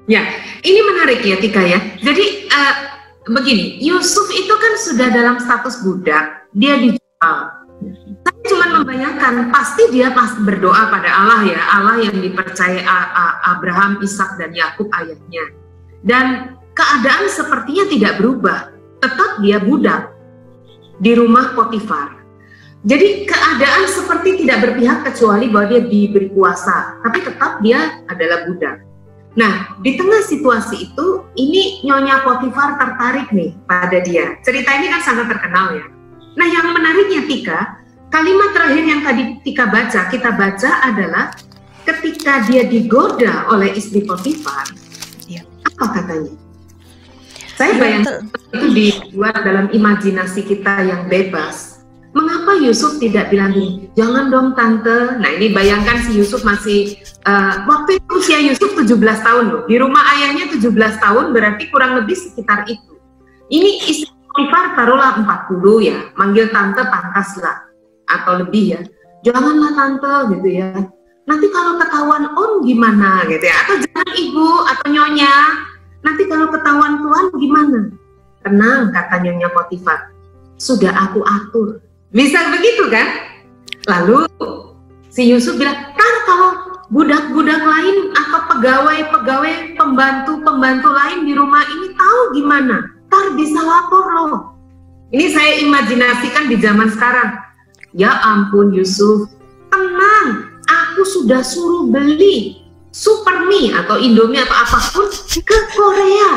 [0.08, 0.24] Ya,
[0.64, 1.84] ini menarik ya Tika ya.
[2.00, 2.76] Jadi uh,
[3.28, 7.38] begini, Yusuf itu kan sudah dalam status budak, dia dijual.
[8.24, 12.80] Saya cuma membayangkan pasti dia pas berdoa pada Allah ya, Allah yang dipercaya
[13.52, 15.44] Abraham, Ishak dan Yakub ayahnya.
[16.08, 16.26] Dan
[16.72, 18.72] keadaan sepertinya tidak berubah,
[19.08, 20.12] tetap dia budak
[21.00, 22.20] di rumah Potifar.
[22.88, 28.84] Jadi keadaan seperti tidak berpihak kecuali bahwa dia diberi kuasa, tapi tetap dia adalah budak.
[29.38, 34.38] Nah, di tengah situasi itu, ini Nyonya Potifar tertarik nih pada dia.
[34.42, 35.86] Cerita ini kan sangat terkenal ya.
[36.38, 37.60] Nah, yang menariknya Tika,
[38.14, 41.34] kalimat terakhir yang tadi Tika baca, kita baca adalah
[41.86, 44.70] ketika dia digoda oleh istri Potifar,
[45.30, 45.42] ya.
[45.66, 46.47] apa katanya?
[47.58, 48.16] Saya iya, bayangkan
[48.54, 51.78] itu dibuat dalam imajinasi kita yang bebas
[52.18, 55.22] Mengapa Yusuf tidak bilang gini, jangan dong tante.
[55.22, 56.98] Nah ini bayangkan si Yusuf masih,
[57.30, 59.62] uh, waktu itu usia Yusuf 17 tahun loh.
[59.70, 62.98] Di rumah ayahnya 17 tahun berarti kurang lebih sekitar itu.
[63.54, 65.18] Ini istri Potifar taruhlah
[65.50, 67.70] 40 ya, manggil tante pantas lah.
[68.10, 68.82] Atau lebih ya.
[69.22, 70.74] Janganlah tante gitu ya.
[71.30, 73.56] Nanti kalau ketahuan om gimana gitu ya.
[73.62, 75.34] Atau jangan ibu atau nyonya.
[76.06, 77.80] Nanti kalau ketahuan tuan gimana?
[78.46, 80.14] Tenang kata nyonya Potifar.
[80.58, 81.82] Sudah aku atur
[82.12, 83.08] bisa begitu kan?
[83.88, 84.28] Lalu
[85.12, 86.50] si Yusuf bilang, kan kalau
[86.88, 94.56] budak-budak lain atau pegawai-pegawai pembantu-pembantu lain di rumah ini tahu gimana, tar bisa lapor loh.
[95.12, 97.44] Ini saya imajinasikan di zaman sekarang.
[97.96, 99.32] Ya ampun Yusuf,
[99.72, 102.67] tenang, aku sudah suruh beli
[102.98, 105.06] super mie atau indomie atau apa pun
[105.46, 106.32] ke Korea.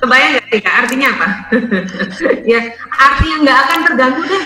[0.00, 1.26] Kebayang nggak sih artinya apa?
[2.56, 4.44] ya artinya nggak akan terganggu deh.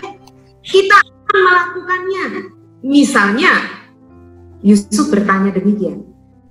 [0.67, 2.25] Kita akan melakukannya.
[2.83, 3.53] Misalnya
[4.67, 6.03] Yusuf bertanya demikian.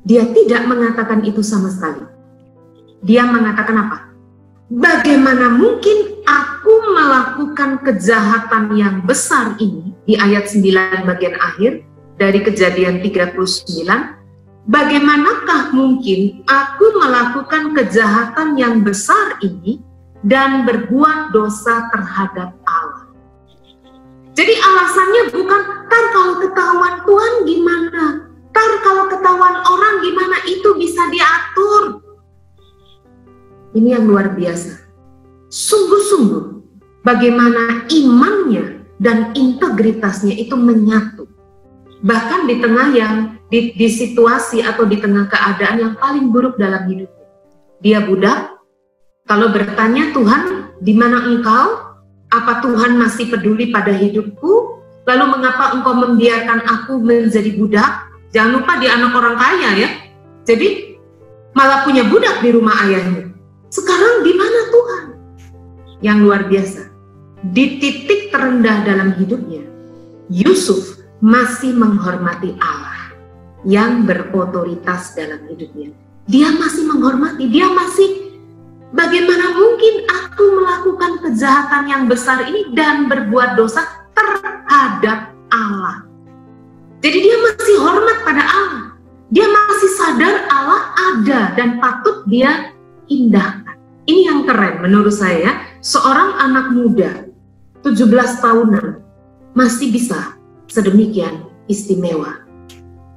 [0.08, 2.08] Dia tidak mengatakan itu sama sekali.
[3.04, 3.98] Dia mengatakan apa?
[4.72, 11.89] Bagaimana mungkin aku melakukan kejahatan yang besar ini di ayat 9 bagian akhir
[12.20, 13.64] dari kejadian 39,
[14.68, 19.80] bagaimanakah mungkin aku melakukan kejahatan yang besar ini
[20.28, 23.08] dan berbuat dosa terhadap Allah?
[24.36, 28.04] Jadi alasannya bukan, tar kalau ketahuan Tuhan gimana?
[28.52, 32.04] Tar kalau ketahuan orang gimana itu bisa diatur?
[33.80, 34.92] Ini yang luar biasa.
[35.48, 36.44] Sungguh-sungguh
[37.08, 41.39] bagaimana imannya dan integritasnya itu menyatu
[42.04, 43.16] bahkan di tengah yang
[43.52, 47.28] di, di situasi atau di tengah keadaan yang paling buruk dalam hidupnya.
[47.80, 48.60] Dia budak.
[49.30, 51.90] Kalau bertanya Tuhan, di mana engkau?
[52.30, 54.82] Apa Tuhan masih peduli pada hidupku?
[55.06, 57.92] Lalu mengapa engkau membiarkan aku menjadi budak?
[58.30, 59.90] Jangan lupa dia anak orang kaya ya.
[60.46, 60.98] Jadi
[61.58, 63.34] malah punya budak di rumah ayahnya.
[63.74, 65.04] Sekarang di mana Tuhan?
[66.06, 66.82] Yang luar biasa.
[67.50, 69.64] Di titik terendah dalam hidupnya,
[70.28, 73.12] Yusuf masih menghormati Allah
[73.68, 75.92] yang berotoritas dalam hidupnya.
[76.32, 78.40] Dia masih menghormati, dia masih
[78.96, 83.84] bagaimana mungkin aku melakukan kejahatan yang besar ini dan berbuat dosa
[84.16, 86.08] terhadap Allah.
[87.04, 88.86] Jadi dia masih hormat pada Allah.
[89.30, 90.82] Dia masih sadar Allah
[91.14, 92.74] ada dan patut dia
[93.12, 93.78] indahkan.
[94.10, 97.30] Ini yang keren menurut saya, seorang anak muda
[97.86, 98.10] 17
[98.42, 99.06] tahunan
[99.54, 100.39] masih bisa
[100.70, 102.46] sedemikian istimewa.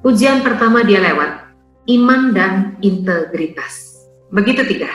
[0.03, 1.53] Ujian pertama dia lewat,
[1.87, 4.03] iman dan integritas.
[4.35, 4.91] Begitu tiga.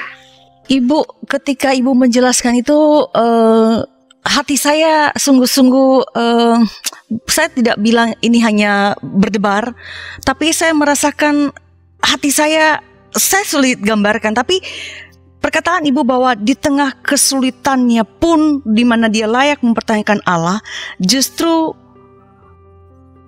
[0.67, 3.87] Ibu, ketika ibu menjelaskan itu, uh,
[4.27, 6.59] hati saya sungguh-sungguh, uh,
[7.23, 9.71] saya tidak bilang ini hanya berdebar,
[10.27, 11.55] tapi saya merasakan
[12.03, 12.83] hati saya,
[13.15, 14.59] saya sulit gambarkan, tapi
[15.37, 20.59] Perkataan ibu bahwa di tengah kesulitannya pun di mana dia layak mempertanyakan Allah,
[20.99, 21.71] justru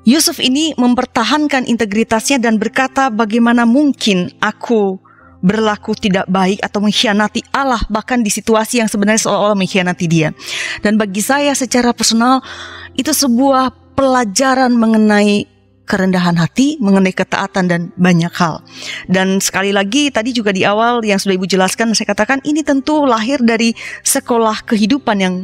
[0.08, 4.98] Yusuf ini mempertahankan integritasnya dan berkata bagaimana mungkin aku
[5.40, 10.36] berlaku tidak baik atau mengkhianati Allah bahkan di situasi yang sebenarnya seolah-olah mengkhianati dia.
[10.84, 12.44] Dan bagi saya secara personal
[12.96, 15.48] itu sebuah pelajaran mengenai
[15.90, 18.62] kerendahan hati, mengenai ketaatan dan banyak hal.
[19.10, 23.04] Dan sekali lagi tadi juga di awal yang sudah Ibu jelaskan saya katakan ini tentu
[23.10, 23.74] lahir dari
[24.06, 25.36] sekolah kehidupan yang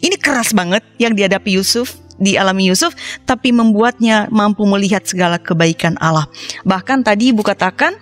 [0.00, 2.92] ini keras banget yang dihadapi Yusuf dialami Yusuf
[3.24, 6.28] tapi membuatnya mampu melihat segala kebaikan Allah.
[6.64, 7.96] Bahkan tadi Ibu katakan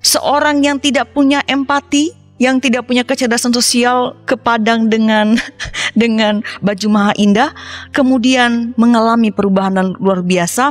[0.00, 5.34] seorang yang tidak punya empati yang tidak punya kecerdasan sosial ke Padang dengan
[5.98, 7.50] dengan baju maha indah,
[7.90, 10.70] kemudian mengalami perubahan luar biasa,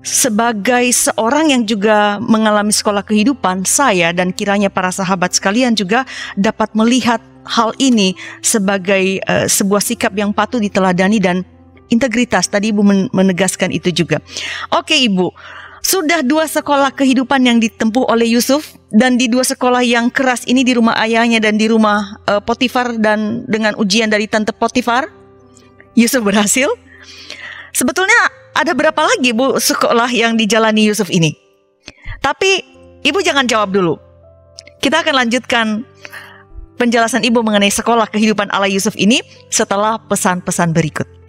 [0.00, 6.08] sebagai seorang yang juga mengalami sekolah kehidupan, saya dan kiranya para sahabat sekalian juga
[6.38, 11.42] dapat melihat hal ini sebagai uh, sebuah sikap yang patut diteladani dan
[11.90, 12.46] integritas.
[12.46, 14.22] Tadi Ibu menegaskan itu juga.
[14.70, 15.34] Oke Ibu,
[15.82, 20.62] sudah dua sekolah kehidupan yang ditempuh oleh Yusuf dan di dua sekolah yang keras ini
[20.62, 25.10] di rumah ayahnya dan di rumah uh, Potifar dan dengan ujian dari tante Potifar,
[25.98, 26.70] Yusuf berhasil.
[27.74, 31.34] Sebetulnya ada berapa lagi Bu sekolah yang dijalani Yusuf ini?
[32.20, 32.62] Tapi
[33.00, 33.96] Ibu jangan jawab dulu.
[34.84, 35.66] Kita akan lanjutkan
[36.80, 39.20] penjelasan Ibu mengenai sekolah kehidupan Allah Yusuf ini
[39.52, 41.19] setelah pesan-pesan berikut.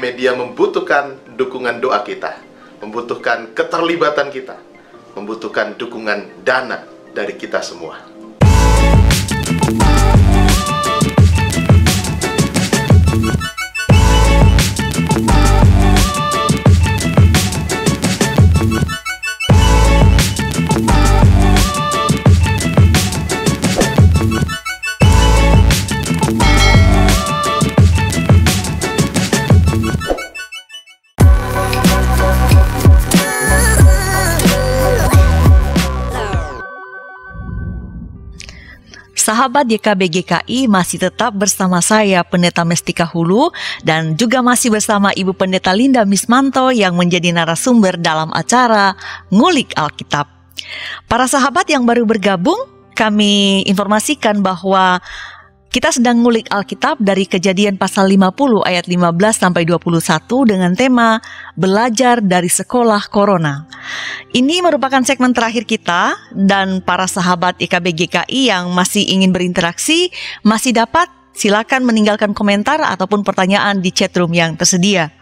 [0.00, 2.40] Media membutuhkan dukungan doa kita,
[2.80, 4.56] membutuhkan keterlibatan kita,
[5.16, 8.15] membutuhkan dukungan dana dari kita semua.
[39.46, 43.54] Sahabat YKB GKI masih tetap bersama saya Pendeta Mestika Hulu
[43.86, 48.98] dan juga masih bersama Ibu Pendeta Linda Mismanto yang menjadi narasumber dalam acara
[49.30, 50.26] Ngulik Alkitab.
[51.06, 52.58] Para sahabat yang baru bergabung,
[52.98, 54.98] kami informasikan bahwa
[55.76, 60.08] kita sedang ngulik Alkitab dari kejadian pasal 50 ayat 15 sampai 21
[60.48, 61.20] dengan tema
[61.52, 63.68] Belajar dari Sekolah Corona.
[64.32, 70.08] Ini merupakan segmen terakhir kita dan para sahabat IKB GKI yang masih ingin berinteraksi
[70.40, 75.12] masih dapat silakan meninggalkan komentar ataupun pertanyaan di chatroom yang tersedia.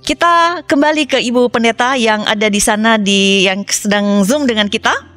[0.00, 5.11] Kita kembali ke Ibu Pendeta yang ada di sana di yang sedang Zoom dengan kita.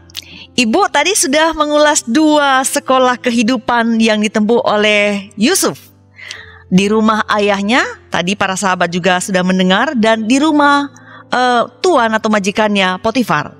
[0.55, 5.79] Ibu tadi sudah mengulas dua sekolah kehidupan yang ditempuh oleh Yusuf.
[6.71, 10.89] Di rumah ayahnya, tadi para sahabat juga sudah mendengar, dan di rumah
[11.29, 13.53] uh, tuan atau majikannya Potifar.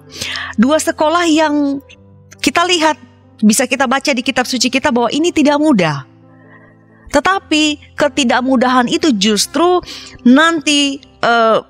[0.58, 1.80] Dua sekolah yang
[2.42, 2.98] kita lihat,
[3.44, 6.08] bisa kita baca di kitab suci kita bahwa ini tidak mudah.
[7.14, 9.80] Tetapi ketidakmudahan itu justru
[10.26, 11.64] nanti uh,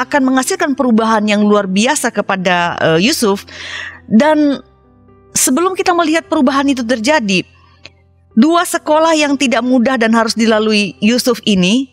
[0.00, 3.44] akan menghasilkan perubahan yang luar biasa kepada uh, Yusuf
[4.10, 4.58] dan
[5.32, 7.46] sebelum kita melihat perubahan itu terjadi,
[8.34, 11.86] dua sekolah yang tidak mudah dan harus dilalui Yusuf ini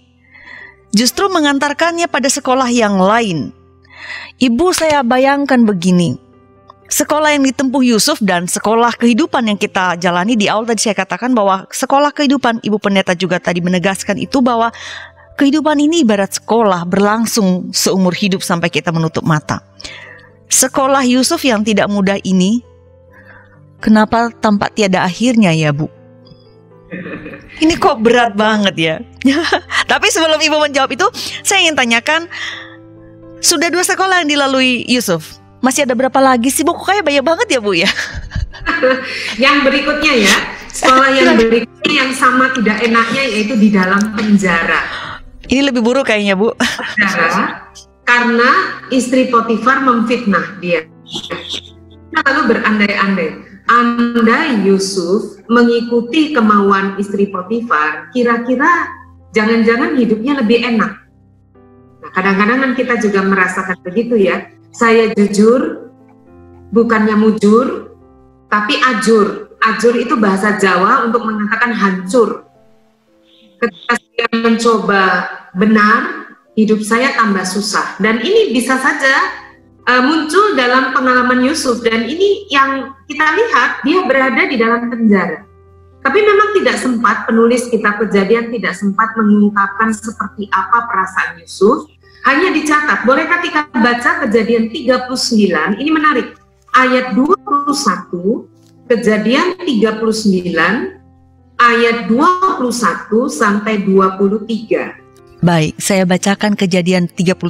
[0.98, 3.54] justru mengantarkannya pada sekolah yang lain.
[4.38, 6.18] Ibu saya bayangkan begini,
[6.90, 11.34] sekolah yang ditempuh Yusuf dan sekolah kehidupan yang kita jalani di awal tadi saya katakan
[11.34, 14.72] bahwa sekolah kehidupan Ibu Pendeta juga tadi menegaskan itu bahwa
[15.38, 19.62] kehidupan ini ibarat sekolah berlangsung seumur hidup sampai kita menutup mata.
[20.48, 22.64] Sekolah Yusuf yang tidak mudah ini
[23.78, 25.86] Kenapa tampak tiada akhirnya ya Bu?
[27.64, 28.96] Ini kok berat banget ya.
[29.92, 31.08] Tapi sebelum Ibu menjawab itu,
[31.46, 32.26] saya ingin tanyakan,
[33.42, 35.38] sudah dua sekolah yang dilalui Yusuf.
[35.62, 36.74] Masih ada berapa lagi sih Bu?
[36.74, 37.90] Kok kayak banyak banget ya Bu ya?
[39.44, 40.36] yang berikutnya ya,
[40.74, 44.82] sekolah yang berikutnya yang sama tidak enaknya yaitu di dalam penjara.
[45.48, 46.54] Ini lebih buruk kayaknya Bu.
[46.58, 47.68] Penjara
[48.08, 50.88] karena istri Potifar memfitnah dia.
[52.16, 53.30] Lalu berandai-andai
[53.68, 58.96] andai Yusuf mengikuti kemauan istri Potifar, kira-kira
[59.36, 60.94] jangan-jangan hidupnya lebih enak.
[62.00, 64.48] Nah, kadang-kadang kan kita juga merasakan begitu ya.
[64.72, 65.92] Saya jujur,
[66.72, 67.92] bukannya mujur,
[68.48, 69.52] tapi ajur.
[69.58, 72.48] Ajur itu bahasa Jawa untuk mengatakan hancur.
[73.58, 75.04] Ketika saya mencoba
[75.58, 76.17] benar,
[76.58, 78.02] hidup saya tambah susah.
[78.02, 79.14] Dan ini bisa saja
[79.86, 85.46] uh, muncul dalam pengalaman Yusuf dan ini yang kita lihat dia berada di dalam penjara.
[86.02, 91.88] Tapi memang tidak sempat penulis kitab kejadian tidak sempat mengungkapkan seperti apa perasaan Yusuf.
[92.26, 96.36] Hanya dicatat, bolehkah kita baca kejadian 39, ini menarik.
[96.76, 98.44] Ayat 21,
[98.92, 101.00] kejadian 39,
[101.56, 105.07] ayat 21 sampai 23.
[105.38, 107.46] Baik, saya bacakan kejadian 39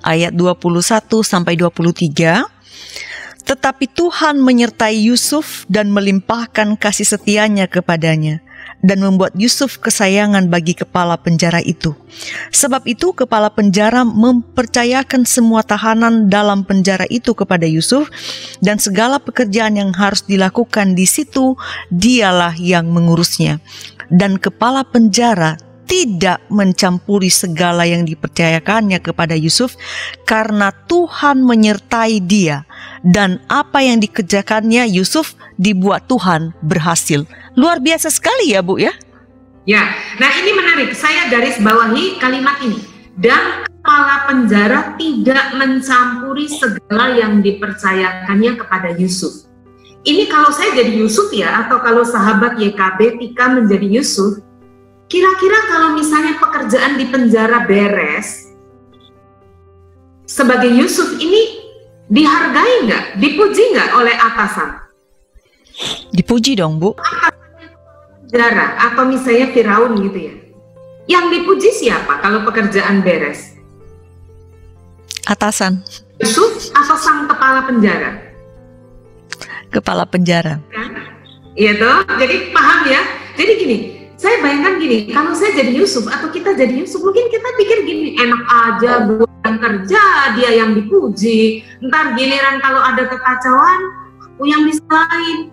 [0.00, 2.48] ayat 21 sampai 23.
[3.44, 8.40] Tetapi Tuhan menyertai Yusuf dan melimpahkan kasih setianya kepadanya
[8.80, 11.92] dan membuat Yusuf kesayangan bagi kepala penjara itu.
[12.56, 18.08] Sebab itu kepala penjara mempercayakan semua tahanan dalam penjara itu kepada Yusuf
[18.64, 21.52] dan segala pekerjaan yang harus dilakukan di situ
[21.92, 23.60] dialah yang mengurusnya.
[24.08, 25.60] Dan kepala penjara
[25.90, 29.74] tidak mencampuri segala yang dipercayakannya kepada Yusuf
[30.22, 32.62] karena Tuhan menyertai dia
[33.02, 37.26] dan apa yang dikerjakannya Yusuf dibuat Tuhan berhasil.
[37.58, 38.94] Luar biasa sekali ya Bu ya.
[39.68, 40.96] Ya, nah ini menarik.
[40.96, 42.80] Saya garis bawahi kalimat ini.
[43.20, 49.44] Dan kepala penjara tidak mencampuri segala yang dipercayakannya kepada Yusuf.
[50.00, 54.40] Ini kalau saya jadi Yusuf ya, atau kalau sahabat YKB Tika menjadi Yusuf,
[55.10, 58.54] Kira-kira kalau misalnya pekerjaan di penjara beres,
[60.22, 61.66] sebagai Yusuf ini
[62.06, 64.70] dihargai nggak, dipuji nggak oleh atasan?
[66.14, 66.94] Dipuji dong, Bu.
[68.22, 70.34] Penjara atau misalnya Firaun gitu ya.
[71.10, 73.58] Yang dipuji siapa kalau pekerjaan beres?
[75.26, 75.82] Atasan.
[76.22, 78.14] Yusuf atau sang kepala penjara?
[79.74, 80.62] Kepala penjara.
[81.58, 83.02] Iya toh, jadi paham ya.
[83.34, 83.78] Jadi gini,
[84.20, 88.20] saya bayangkan gini, kalau saya jadi Yusuf atau kita jadi Yusuf, mungkin kita pikir gini,
[88.20, 90.04] enak aja gue yang kerja,
[90.36, 91.64] dia yang dipuji.
[91.80, 93.80] Ntar giliran kalau ada kekacauan,
[94.20, 95.48] aku yang disalahin.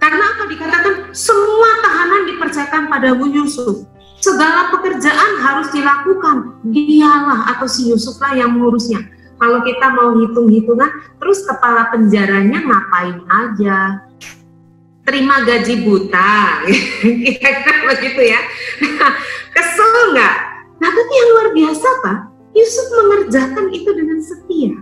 [0.00, 3.84] Karena apa dikatakan semua tahanan dipercayakan pada Bu Yusuf.
[4.16, 6.56] Segala pekerjaan harus dilakukan.
[6.72, 9.04] Dialah atau si Yusuflah yang mengurusnya.
[9.36, 10.88] Kalau kita mau hitung-hitungan,
[11.20, 14.08] terus kepala penjaranya ngapain aja?
[15.04, 16.64] Terima gaji buta,
[17.02, 18.40] kira-kira begitu ya.
[19.00, 19.12] Nah,
[19.54, 20.36] kesel nggak?
[20.80, 22.18] Nah, tapi yang luar biasa Pak,
[22.56, 24.74] Yusuf mengerjakan itu dengan setia.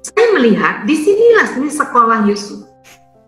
[0.00, 2.64] Saya melihat di sinilah ini sekolah Yusuf.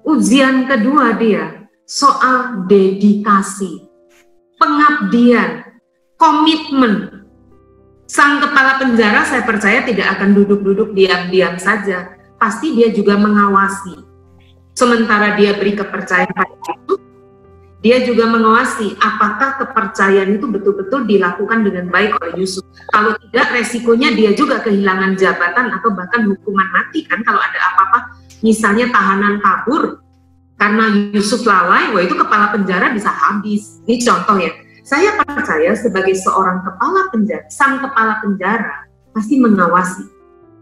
[0.03, 3.87] Ujian kedua dia soal dedikasi,
[4.57, 5.63] pengabdian,
[6.19, 7.25] komitmen.
[8.09, 12.13] Sang kepala penjara saya percaya tidak akan duduk-duduk diam-diam saja.
[12.37, 14.12] Pasti dia juga mengawasi
[14.73, 16.95] Sementara dia beri kepercayaan pada itu,
[17.83, 22.63] dia juga mengawasi apakah kepercayaan itu betul-betul dilakukan dengan baik oleh Yusuf.
[22.95, 27.99] Kalau tidak, resikonya dia juga kehilangan jabatan atau bahkan hukuman mati kan kalau ada apa-apa.
[28.41, 29.99] Misalnya tahanan kabur
[30.63, 33.83] karena Yusuf lalai, wah itu kepala penjara bisa habis.
[33.83, 34.55] Ini contoh ya.
[34.87, 40.07] Saya percaya sebagai seorang kepala penjara, sang kepala penjara pasti mengawasi.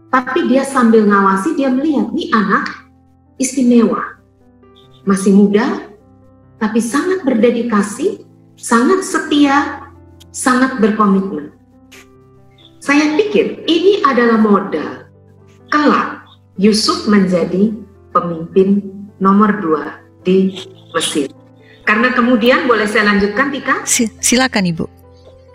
[0.09, 2.80] Tapi dia sambil ngawasi, dia melihat, nih anak
[3.41, 4.21] istimewa.
[5.03, 5.89] Masih muda,
[6.61, 8.21] tapi sangat berdedikasi,
[8.53, 9.81] sangat setia,
[10.29, 11.49] sangat berkomitmen.
[12.81, 15.09] Saya pikir ini adalah modal
[15.73, 16.25] kelak
[16.61, 17.73] Yusuf menjadi
[18.13, 18.85] pemimpin
[19.17, 20.53] nomor dua di
[20.93, 21.33] Mesir.
[21.85, 23.85] Karena kemudian boleh saya lanjutkan Tika?
[24.21, 24.85] Silakan Ibu.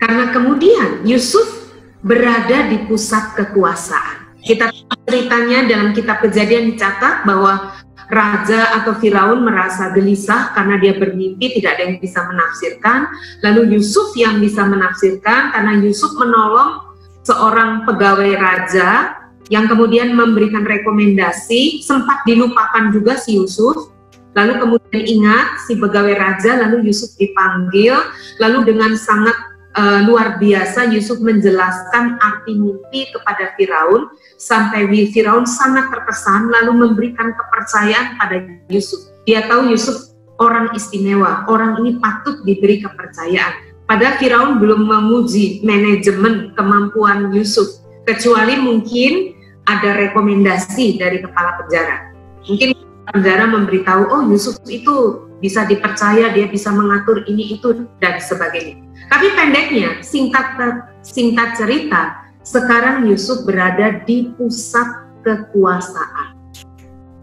[0.03, 1.71] Karena kemudian Yusuf
[2.03, 4.26] berada di pusat kekuasaan.
[4.47, 4.71] Kita
[5.03, 7.75] ceritanya dalam kitab kejadian dicatat bahwa
[8.07, 13.11] raja atau Firaun merasa gelisah karena dia bermimpi tidak ada yang bisa menafsirkan.
[13.43, 16.87] Lalu Yusuf yang bisa menafsirkan karena Yusuf menolong
[17.27, 19.19] seorang pegawai raja
[19.51, 23.91] yang kemudian memberikan rekomendasi sempat dilupakan juga si Yusuf
[24.35, 27.95] lalu kemudian ingat si pegawai raja lalu Yusuf dipanggil
[28.37, 29.35] lalu dengan sangat
[29.77, 34.09] uh, luar biasa Yusuf menjelaskan arti mimpi kepada Firaun
[34.41, 38.41] sampai Firaun sangat terkesan lalu memberikan kepercayaan pada
[38.73, 39.13] Yusuf.
[39.29, 43.69] Dia tahu Yusuf orang istimewa, orang ini patut diberi kepercayaan.
[43.87, 49.31] Padahal Firaun belum memuji manajemen kemampuan Yusuf, kecuali mungkin
[49.63, 52.11] ada rekomendasi dari kepala penjara.
[52.47, 52.75] Mungkin
[53.11, 58.86] penjara memberitahu, oh Yusuf itu bisa dipercaya, dia bisa mengatur ini itu dan sebagainya.
[59.05, 60.57] Tapi pendeknya, singkat
[61.05, 64.87] singkat cerita, sekarang Yusuf berada di pusat
[65.21, 66.33] kekuasaan.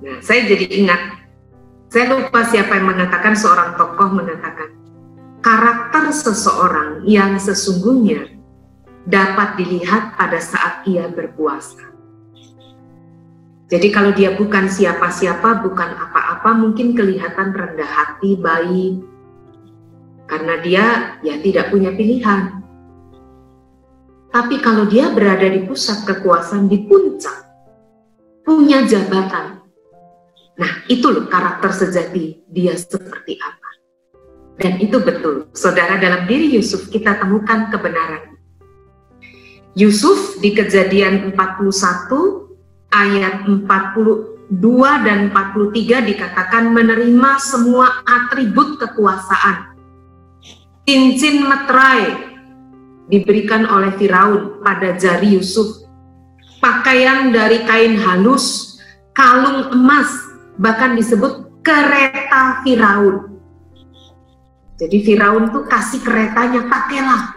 [0.04, 1.02] Nah, saya jadi ingat,
[1.90, 4.70] saya lupa siapa yang mengatakan seorang tokoh mengatakan,
[5.40, 8.32] karakter seseorang yang sesungguhnya
[9.04, 11.92] dapat dilihat pada saat ia berpuasa.
[13.72, 19.00] Jadi kalau dia bukan siapa-siapa, bukan apa-apa, mungkin kelihatan rendah hati, baik,
[20.24, 20.84] karena dia
[21.20, 22.64] ya tidak punya pilihan.
[24.34, 27.46] Tapi kalau dia berada di pusat kekuasaan di puncak,
[28.42, 29.62] punya jabatan.
[30.58, 33.70] Nah, itu loh karakter sejati dia seperti apa.
[34.58, 35.50] Dan itu betul.
[35.54, 38.34] Saudara, dalam diri Yusuf kita temukan kebenaran.
[39.74, 41.74] Yusuf di kejadian 41
[42.94, 44.54] ayat 42
[45.02, 49.73] dan 43 dikatakan menerima semua atribut kekuasaan
[50.84, 52.32] cincin meterai
[53.08, 55.84] diberikan oleh Firaun pada jari Yusuf.
[56.60, 58.76] Pakaian dari kain halus,
[59.12, 60.08] kalung emas,
[60.56, 63.36] bahkan disebut kereta Firaun.
[64.80, 67.36] Jadi Firaun tuh kasih keretanya, pakailah.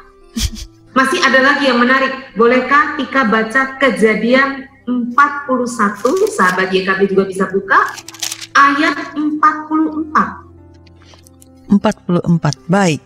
[0.96, 2.34] Masih ada lagi yang menarik.
[2.34, 7.94] Bolehkah Tika baca kejadian 41, sahabat YKB juga bisa buka,
[8.56, 10.47] ayat 44.
[11.70, 12.32] 44.
[12.72, 13.04] Baik.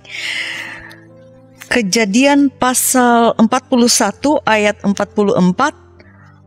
[1.72, 5.82] Kejadian pasal 41 ayat 44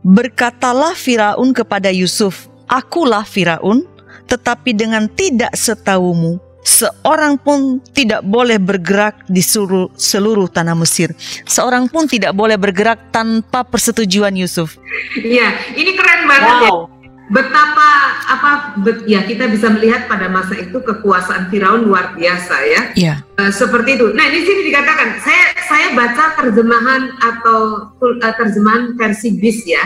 [0.05, 3.89] Berkatalah Firaun kepada Yusuf, Akulah Firaun,
[4.29, 11.09] tetapi dengan tidak setahumu, seorang pun tidak boleh bergerak di seluruh, seluruh tanah Mesir.
[11.49, 14.77] Seorang pun tidak boleh bergerak tanpa persetujuan Yusuf.
[15.17, 16.69] Iya, ini keren banget ya.
[16.69, 16.85] wow.
[16.85, 16.94] ya
[17.25, 17.89] betapa
[18.29, 18.51] apa
[18.85, 22.81] bet, ya kita bisa melihat pada masa itu kekuasaan Firaun luar biasa ya.
[22.93, 23.17] Yeah.
[23.41, 24.13] Uh, seperti itu.
[24.13, 27.59] Nah, di sini dikatakan saya saya baca terjemahan atau
[27.97, 29.83] uh, terjemahan versi bis ya.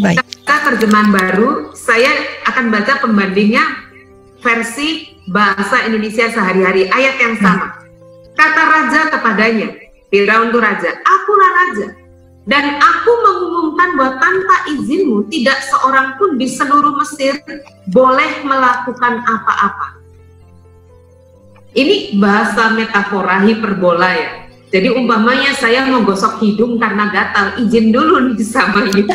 [0.00, 0.20] Baik.
[0.24, 2.10] Kita terjemahan baru, saya
[2.48, 3.62] akan baca pembandingnya
[4.42, 7.70] versi bahasa Indonesia sehari-hari ayat yang sama.
[7.70, 7.80] Hmm.
[8.32, 9.68] Kata raja kepadanya,
[10.10, 12.01] Firaun itu raja, akulah raja
[12.42, 17.38] dan aku mengumumkan bahwa tanpa izinmu tidak seorang pun di seluruh Mesir
[17.94, 20.02] boleh melakukan apa-apa.
[21.72, 24.30] Ini bahasa metafora hiperbola ya.
[24.72, 29.04] Jadi umpamanya saya mau gosok hidung karena gatal, izin dulu nih sama ibu.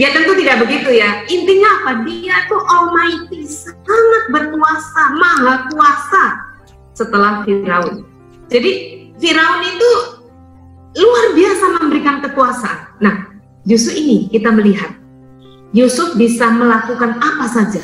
[0.00, 1.24] ya tentu tidak begitu ya.
[1.26, 2.04] Intinya apa?
[2.04, 6.24] Dia tuh almighty, sangat berkuasa, maha kuasa
[6.92, 8.04] setelah Firaun.
[8.52, 8.72] Jadi
[9.16, 10.19] Firaun itu
[10.96, 12.98] luar biasa memberikan kekuasaan.
[12.98, 13.14] Nah,
[13.62, 14.90] justru ini kita melihat
[15.70, 17.82] Yusuf bisa melakukan apa saja.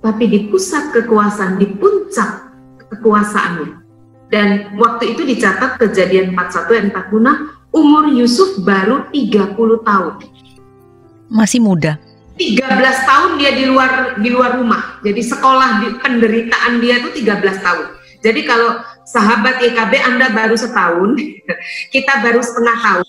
[0.00, 2.52] Tapi di pusat kekuasaan, di puncak
[2.92, 3.84] kekuasaannya.
[4.28, 10.14] Dan waktu itu dicatat kejadian 41 dan 46, umur Yusuf baru 30 tahun.
[11.32, 11.96] Masih muda.
[12.34, 12.66] 13
[13.06, 14.98] tahun dia di luar di luar rumah.
[15.06, 17.86] Jadi sekolah di penderitaan dia itu 13 tahun.
[18.24, 21.16] Jadi kalau sahabat YKB Anda baru setahun,
[21.94, 23.08] kita baru setengah tahun,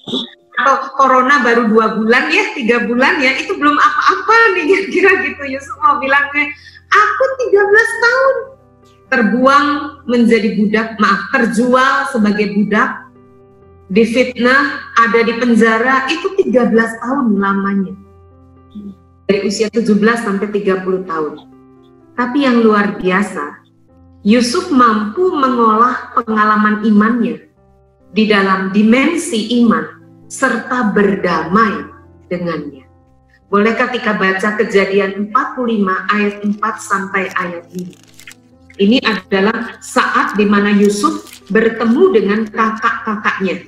[0.56, 5.44] atau corona baru dua bulan ya, tiga bulan ya, itu belum apa-apa nih kira-kira gitu.
[5.60, 6.48] Yusuf mau bilangnya,
[6.92, 8.36] aku 13 tahun
[9.06, 9.68] terbuang
[10.10, 13.06] menjadi budak, maaf, terjual sebagai budak,
[13.92, 17.94] difitnah, ada di penjara, itu 13 tahun lamanya.
[19.26, 21.34] Dari usia 17 sampai 30 tahun.
[22.16, 23.65] Tapi yang luar biasa,
[24.26, 27.46] Yusuf mampu mengolah pengalaman imannya
[28.10, 29.86] di dalam dimensi iman
[30.26, 31.86] serta berdamai
[32.26, 32.90] dengannya.
[33.54, 38.82] Bolehkah kita baca kejadian 45 ayat 4 sampai ayat 5.
[38.82, 43.62] Ini adalah saat di mana Yusuf bertemu dengan kakak-kakaknya.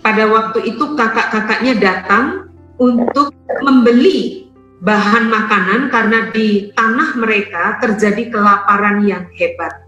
[0.00, 2.48] Pada waktu itu kakak-kakaknya datang
[2.80, 4.48] untuk membeli
[4.80, 9.87] bahan makanan karena di tanah mereka terjadi kelaparan yang hebat.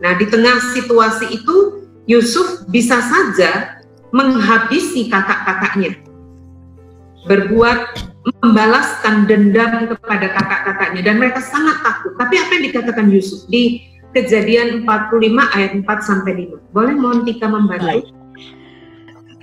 [0.00, 3.80] Nah, di tengah situasi itu Yusuf bisa saja
[4.12, 5.98] menghabisi kakak-kakaknya.
[7.26, 7.78] Berbuat
[8.42, 12.14] membalaskan dendam kepada kakak-kakaknya dan mereka sangat takut.
[12.18, 13.82] Tapi apa yang dikatakan Yusuf di
[14.16, 16.72] Kejadian 45 ayat 4 sampai 5.
[16.72, 18.08] Boleh mohon Tika membantu?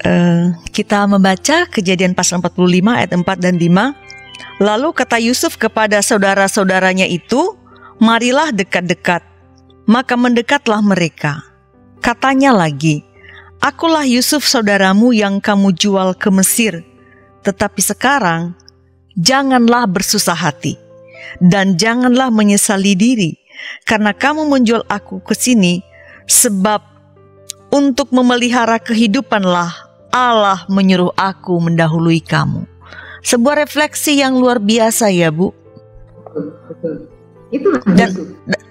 [0.02, 3.94] Uh, kita membaca Kejadian pasal 45 ayat 4 dan 5.
[4.58, 7.54] Lalu kata Yusuf kepada saudara-saudaranya itu,
[8.02, 9.33] "Marilah dekat-dekat."
[9.84, 11.44] Maka mendekatlah mereka.
[12.00, 13.04] Katanya lagi,
[13.60, 16.84] "Akulah Yusuf saudaramu yang kamu jual ke Mesir."
[17.44, 18.56] Tetapi sekarang
[19.20, 20.80] janganlah bersusah hati
[21.44, 23.36] dan janganlah menyesali diri
[23.84, 25.84] karena kamu menjual aku ke sini
[26.28, 26.82] sebab
[27.74, 29.72] untuk memelihara kehidupanlah
[30.14, 32.70] Allah menyuruh aku mendahului kamu.
[33.26, 35.50] Sebuah refleksi yang luar biasa ya, Bu.
[37.94, 38.10] Dan,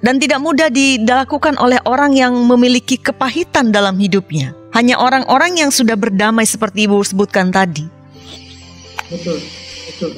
[0.02, 4.54] dan tidak mudah dilakukan oleh orang yang memiliki kepahitan dalam hidupnya.
[4.72, 7.86] Hanya orang-orang yang sudah berdamai seperti Ibu sebutkan tadi.
[9.12, 9.38] Betul,
[9.86, 10.10] betul.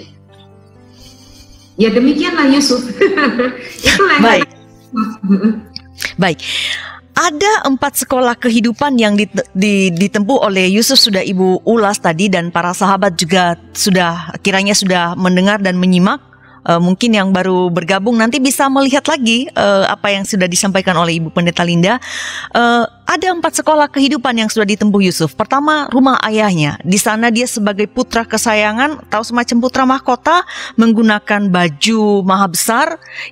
[1.74, 2.86] Ya demikianlah Yusuf.
[3.86, 4.48] Itulah Baik.
[6.22, 6.38] Baik.
[7.14, 9.14] Ada empat sekolah kehidupan yang
[9.94, 15.62] ditempuh oleh Yusuf sudah Ibu ulas tadi dan para sahabat juga sudah kiranya sudah mendengar
[15.62, 16.18] dan menyimak
[16.66, 21.20] uh, mungkin yang baru bergabung nanti bisa melihat lagi uh, apa yang sudah disampaikan oleh
[21.20, 22.00] Ibu Pendeta Linda.
[22.52, 25.36] Uh, ada empat sekolah kehidupan yang sudah ditempuh Yusuf.
[25.36, 26.80] Pertama, rumah ayahnya.
[26.82, 30.42] Di sana dia sebagai putra kesayangan, tahu semacam putra mahkota,
[30.80, 32.86] menggunakan baju maha besar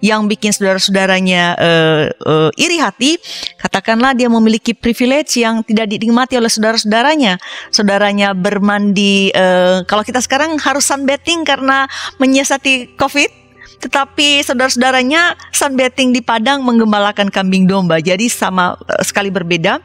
[0.04, 3.16] yang bikin saudara-saudaranya uh, uh, iri hati.
[3.58, 7.40] Katakanlah dia memiliki privilege yang tidak dinikmati oleh saudara-saudaranya.
[7.72, 11.88] Saudaranya bermandi, uh, kalau kita sekarang harus sunbathing karena
[12.20, 13.41] menyiasati COVID
[13.78, 18.02] tetapi saudara-saudaranya sunbathing di padang menggembalakan kambing domba.
[18.02, 19.80] Jadi sama uh, sekali berbeda.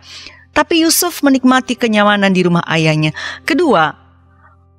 [0.52, 3.14] Tapi Yusuf menikmati kenyamanan di rumah ayahnya.
[3.46, 3.94] Kedua,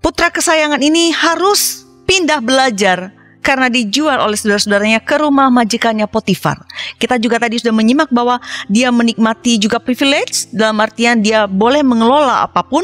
[0.02, 3.14] putra kesayangan ini harus pindah belajar
[3.48, 6.61] karena dijual oleh saudara-saudaranya ke rumah majikannya Potifar.
[6.98, 12.44] Kita juga tadi sudah menyimak bahwa dia menikmati juga privilege dalam artian dia boleh mengelola
[12.44, 12.82] apa pun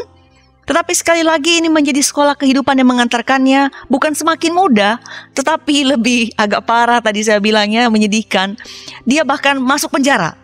[0.65, 4.97] tetapi sekali lagi ini menjadi sekolah kehidupan yang mengantarkannya bukan semakin mudah,
[5.37, 8.57] tetapi lebih agak parah tadi saya bilangnya menyedihkan.
[9.05, 10.37] Dia bahkan masuk penjara.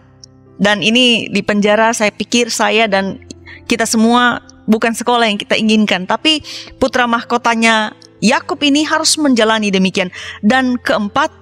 [0.61, 3.25] Dan ini di penjara saya pikir saya dan
[3.65, 6.45] kita semua bukan sekolah yang kita inginkan, tapi
[6.77, 10.13] putra mahkotanya Yakub ini harus menjalani demikian.
[10.45, 11.41] Dan keempat,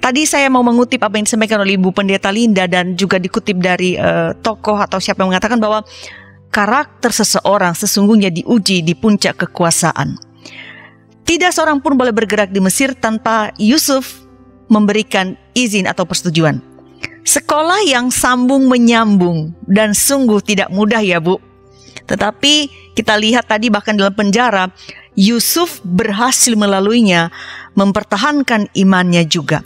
[0.00, 4.00] Tadi saya mau mengutip apa yang disampaikan oleh Ibu Pendeta Linda dan juga dikutip dari
[4.00, 5.84] uh, tokoh atau siapa yang mengatakan bahwa
[6.50, 10.18] karakter seseorang sesungguhnya diuji di puncak kekuasaan.
[11.24, 14.18] Tidak seorang pun boleh bergerak di Mesir tanpa Yusuf
[14.66, 16.58] memberikan izin atau persetujuan.
[17.22, 21.38] Sekolah yang sambung menyambung dan sungguh tidak mudah ya Bu.
[22.10, 22.54] Tetapi
[22.98, 24.74] kita lihat tadi bahkan dalam penjara
[25.14, 27.30] Yusuf berhasil melaluinya
[27.78, 29.62] mempertahankan imannya juga.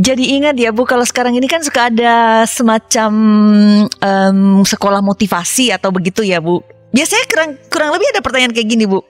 [0.00, 3.12] Jadi ingat ya Bu, kalau sekarang ini kan suka ada semacam
[3.84, 6.64] um, sekolah motivasi atau begitu ya Bu.
[6.88, 9.04] Biasanya kurang kurang lebih ada pertanyaan kayak gini Bu.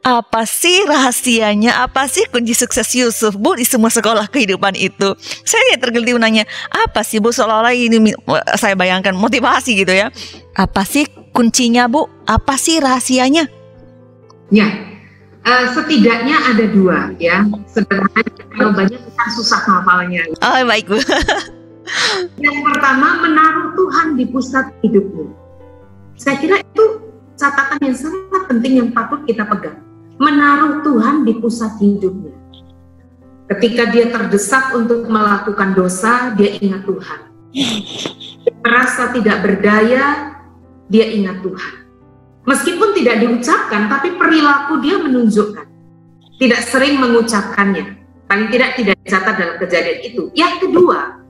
[0.00, 1.82] Apa sih rahasianya?
[1.84, 5.12] Apa sih kunci sukses Yusuf Bu di semua sekolah kehidupan itu?
[5.42, 8.14] Saya ya tergelitik nanya, apa sih Bu seolah-olah ini
[8.54, 10.14] saya bayangkan motivasi gitu ya.
[10.54, 12.06] Apa sih kuncinya Bu?
[12.24, 13.50] Apa sih rahasianya?
[14.54, 14.66] Ya,
[15.40, 17.48] Uh, setidaknya ada dua ya.
[17.72, 20.22] Sebenarnya kalau banyak kita susah ngafalnya.
[20.44, 21.00] Oh baik bu.
[22.36, 25.32] Yang pertama menaruh Tuhan di pusat hidupmu.
[26.20, 26.84] Saya kira itu
[27.40, 29.80] catatan yang sangat penting yang patut kita pegang.
[30.20, 32.36] Menaruh Tuhan di pusat hidupnya.
[33.48, 37.20] Ketika dia terdesak untuk melakukan dosa, dia ingat Tuhan.
[38.60, 40.36] Merasa tidak berdaya,
[40.86, 41.79] dia ingat Tuhan
[42.48, 45.66] Meskipun tidak diucapkan, tapi perilaku dia menunjukkan.
[46.40, 48.00] Tidak sering mengucapkannya.
[48.24, 50.22] Paling tidak tidak dicatat dalam kejadian itu.
[50.32, 51.20] Yang kedua,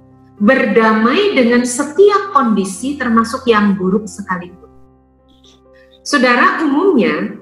[0.41, 4.71] berdamai dengan setiap kondisi termasuk yang buruk sekalipun.
[6.01, 7.37] Saudara, umumnya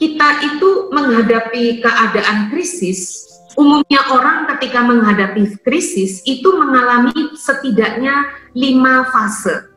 [0.00, 3.22] kita itu menghadapi keadaan krisis,
[3.54, 8.26] umumnya orang ketika menghadapi krisis itu mengalami setidaknya
[8.58, 9.70] lima fase.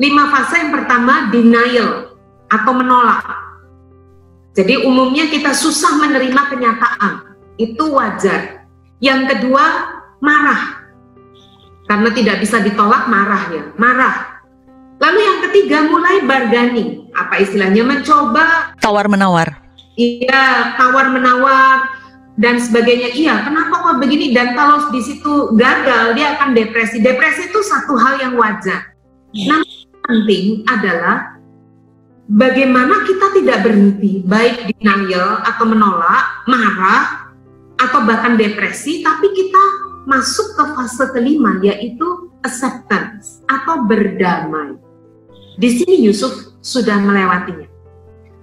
[0.00, 2.16] Lima fase yang pertama denial
[2.48, 3.24] atau menolak.
[4.52, 7.12] Jadi umumnya kita susah menerima kenyataan,
[7.56, 8.68] itu wajar.
[9.00, 9.64] Yang kedua
[10.20, 10.84] marah,
[11.88, 14.44] karena tidak bisa ditolak marah ya, marah.
[15.00, 19.56] Lalu yang ketiga mulai bargaining, apa istilahnya mencoba tawar menawar.
[19.96, 21.88] Iya, tawar menawar
[22.36, 23.12] dan sebagainya.
[23.12, 24.36] Iya, kenapa kok begini?
[24.36, 27.00] Dan kalau di situ gagal, dia akan depresi.
[27.00, 28.91] Depresi itu satu hal yang wajar.
[29.32, 29.64] Nah,
[30.04, 31.40] penting adalah
[32.28, 37.32] bagaimana kita tidak berhenti, baik denial atau menolak, marah,
[37.80, 39.64] atau bahkan depresi, tapi kita
[40.04, 44.76] masuk ke fase kelima, yaitu acceptance atau berdamai.
[45.56, 47.68] Di sini Yusuf sudah melewatinya.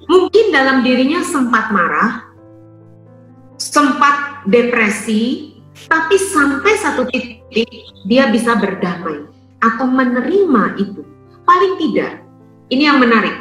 [0.10, 2.34] Mungkin dalam dirinya sempat marah,
[3.62, 5.54] sempat depresi,
[5.86, 7.70] tapi sampai satu titik
[8.10, 9.29] dia bisa berdamai
[9.60, 11.04] atau menerima itu
[11.50, 12.22] Paling tidak,
[12.70, 13.34] ini yang menarik.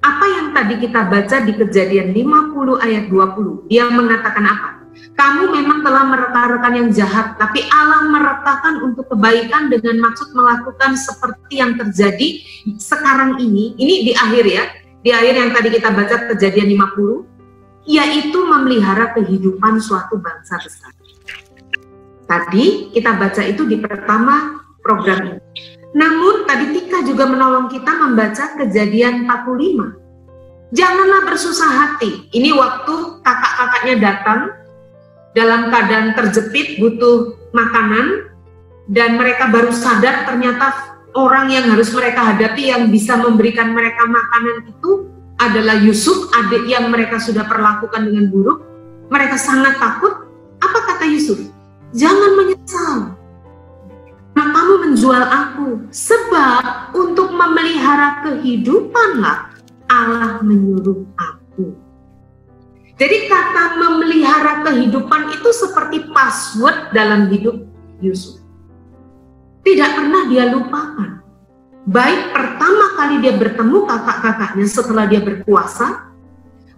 [0.00, 4.68] Apa yang tadi kita baca di kejadian 50 ayat 20, dia mengatakan apa?
[5.12, 11.60] Kamu memang telah mereka-rekan yang jahat, tapi Allah meretakan untuk kebaikan dengan maksud melakukan seperti
[11.60, 12.40] yang terjadi
[12.80, 13.76] sekarang ini.
[13.76, 14.64] Ini di akhir ya,
[15.04, 20.88] di akhir yang tadi kita baca kejadian 50, yaitu memelihara kehidupan suatu bangsa besar.
[22.24, 25.40] Tadi kita baca itu di pertama program ini.
[25.92, 30.72] Namun tadi Tika juga menolong kita membaca kejadian 45.
[30.72, 32.32] Janganlah bersusah hati.
[32.32, 34.40] Ini waktu kakak-kakaknya datang
[35.36, 38.32] dalam keadaan terjepit butuh makanan
[38.88, 44.72] dan mereka baru sadar ternyata orang yang harus mereka hadapi yang bisa memberikan mereka makanan
[44.72, 48.64] itu adalah Yusuf, adik yang mereka sudah perlakukan dengan buruk.
[49.12, 50.24] Mereka sangat takut.
[50.62, 51.36] Apa kata Yusuf?
[51.92, 53.21] Jangan menyesal
[54.32, 59.52] Nah, kamu menjual aku sebab untuk memelihara kehidupanlah
[59.92, 61.76] Allah menyuruh aku.
[62.96, 67.66] Jadi kata memelihara kehidupan itu seperti password dalam hidup
[68.00, 68.40] Yusuf.
[69.62, 71.22] Tidak pernah dia lupakan.
[71.82, 76.14] Baik pertama kali dia bertemu kakak-kakaknya setelah dia berkuasa,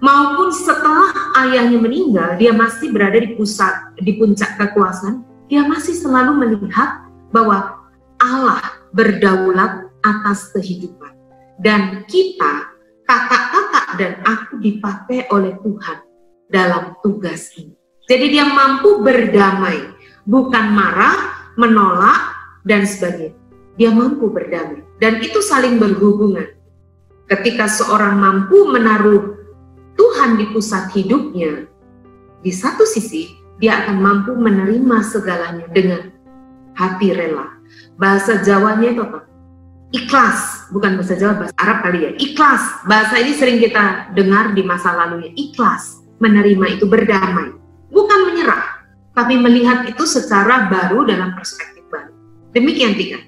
[0.01, 1.13] maupun setelah
[1.45, 7.04] ayahnya meninggal, dia masih berada di pusat di puncak kekuasaan, dia masih selalu melihat
[7.35, 7.91] bahwa
[8.23, 8.63] Allah
[8.95, 11.11] berdaulat atas kehidupan.
[11.59, 12.71] Dan kita,
[13.03, 15.99] kakak-kakak dan aku dipakai oleh Tuhan
[16.47, 17.75] dalam tugas ini.
[18.07, 19.83] Jadi dia mampu berdamai,
[20.29, 23.35] bukan marah, menolak, dan sebagainya.
[23.75, 24.87] Dia mampu berdamai.
[25.03, 26.55] Dan itu saling berhubungan.
[27.27, 29.35] Ketika seorang mampu menaruh
[29.97, 31.67] Tuhan di pusat hidupnya,
[32.45, 36.14] di satu sisi dia akan mampu menerima segalanya dengan
[36.75, 37.47] hati rela.
[37.99, 39.35] Bahasa Jawanya itu apa?
[39.95, 42.11] Ikhlas, bukan bahasa Jawa, bahasa Arab kali ya.
[42.19, 45.31] Ikhlas, bahasa ini sering kita dengar di masa lalunya.
[45.39, 47.55] Ikhlas, menerima itu berdamai.
[47.95, 48.83] Bukan menyerah,
[49.15, 52.11] tapi melihat itu secara baru dalam perspektif baru.
[52.51, 53.23] Demikian tiga.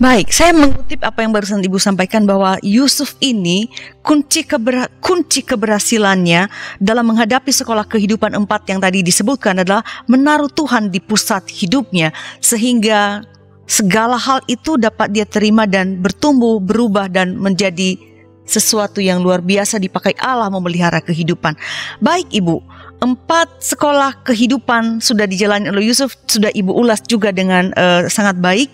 [0.00, 3.68] Baik, saya mengutip apa yang barusan Ibu sampaikan bahwa Yusuf ini
[4.00, 6.48] kunci keber kunci keberhasilannya
[6.80, 12.08] dalam menghadapi sekolah kehidupan empat yang tadi disebutkan adalah menaruh Tuhan di pusat hidupnya
[12.40, 13.20] sehingga
[13.68, 18.00] segala hal itu dapat dia terima dan bertumbuh, berubah dan menjadi
[18.48, 21.52] sesuatu yang luar biasa dipakai Allah memelihara kehidupan.
[22.00, 22.64] Baik Ibu,
[23.04, 28.72] empat sekolah kehidupan sudah dijalani oleh Yusuf, sudah Ibu ulas juga dengan uh, sangat baik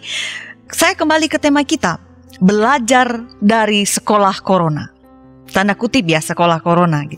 [0.68, 1.96] saya kembali ke tema kita,
[2.38, 4.92] belajar dari sekolah corona.
[5.48, 7.08] Tanda kutip ya sekolah corona.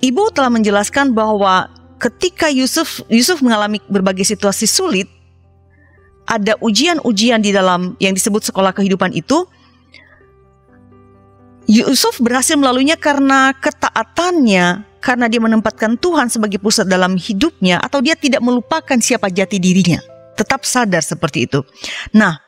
[0.00, 1.68] Ibu telah menjelaskan bahwa
[2.00, 5.08] ketika Yusuf Yusuf mengalami berbagai situasi sulit,
[6.24, 9.44] ada ujian-ujian di dalam yang disebut sekolah kehidupan itu.
[11.68, 18.16] Yusuf berhasil melaluinya karena ketaatannya, karena dia menempatkan Tuhan sebagai pusat dalam hidupnya, atau dia
[18.16, 20.00] tidak melupakan siapa jati dirinya.
[20.32, 21.60] Tetap sadar seperti itu.
[22.16, 22.47] Nah,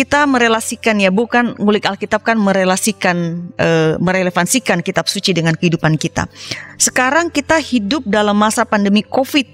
[0.00, 6.24] kita merelasikan ya bukan ngulik Alkitab kan merelasikan e, merelevansikan kitab suci dengan kehidupan kita.
[6.80, 9.44] Sekarang kita hidup dalam masa pandemi Covid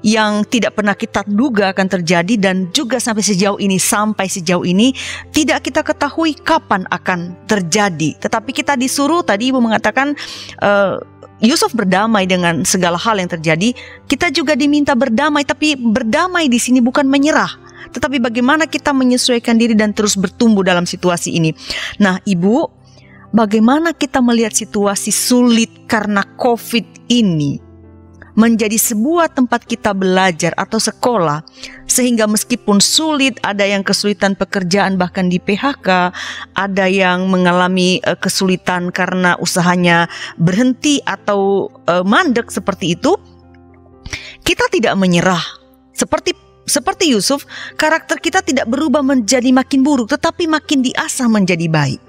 [0.00, 4.96] yang tidak pernah kita duga akan terjadi dan juga sampai sejauh ini sampai sejauh ini
[5.36, 8.16] tidak kita ketahui kapan akan terjadi.
[8.16, 10.16] Tetapi kita disuruh tadi Ibu mengatakan
[10.64, 10.96] uh,
[11.44, 13.76] Yusuf berdamai dengan segala hal yang terjadi.
[14.08, 19.74] Kita juga diminta berdamai tapi berdamai di sini bukan menyerah tetapi bagaimana kita menyesuaikan diri
[19.74, 21.50] dan terus bertumbuh dalam situasi ini.
[21.98, 22.66] Nah, Ibu,
[23.34, 27.70] bagaimana kita melihat situasi sulit karena COVID ini
[28.38, 31.42] menjadi sebuah tempat kita belajar atau sekolah
[31.90, 36.14] Sehingga meskipun sulit, ada yang kesulitan pekerjaan bahkan di PHK,
[36.54, 40.06] ada yang mengalami uh, kesulitan karena usahanya
[40.38, 43.18] berhenti atau uh, mandek seperti itu,
[44.46, 45.42] kita tidak menyerah.
[45.90, 46.30] Seperti
[46.70, 47.42] seperti Yusuf,
[47.74, 52.00] karakter kita tidak berubah menjadi makin buruk, tetapi makin diasah menjadi baik.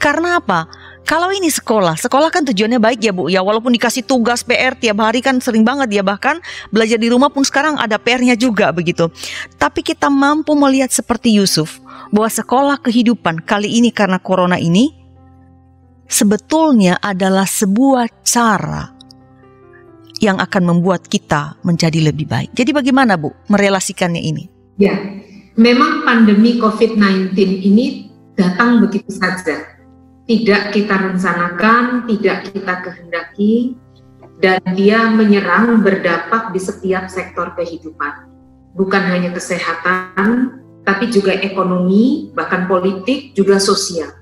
[0.00, 0.64] Karena apa?
[1.04, 5.00] Kalau ini sekolah, sekolah kan tujuannya baik ya Bu ya walaupun dikasih tugas PR tiap
[5.00, 6.38] hari kan sering banget ya bahkan
[6.72, 9.12] belajar di rumah pun sekarang ada PR-nya juga begitu.
[9.56, 11.80] Tapi kita mampu melihat seperti Yusuf
[12.14, 14.92] bahwa sekolah kehidupan kali ini karena corona ini
[16.06, 18.99] sebetulnya adalah sebuah cara
[20.20, 22.52] yang akan membuat kita menjadi lebih baik.
[22.52, 24.44] Jadi bagaimana Bu merelasikannya ini?
[24.76, 24.94] Ya,
[25.56, 29.80] memang pandemi COVID-19 ini datang begitu saja
[30.30, 33.74] tidak kita rencanakan, tidak kita kehendaki,
[34.38, 38.30] dan dia menyerang berdampak di setiap sektor kehidupan.
[38.78, 44.14] Bukan hanya kesehatan, tapi juga ekonomi, bahkan politik, juga sosial.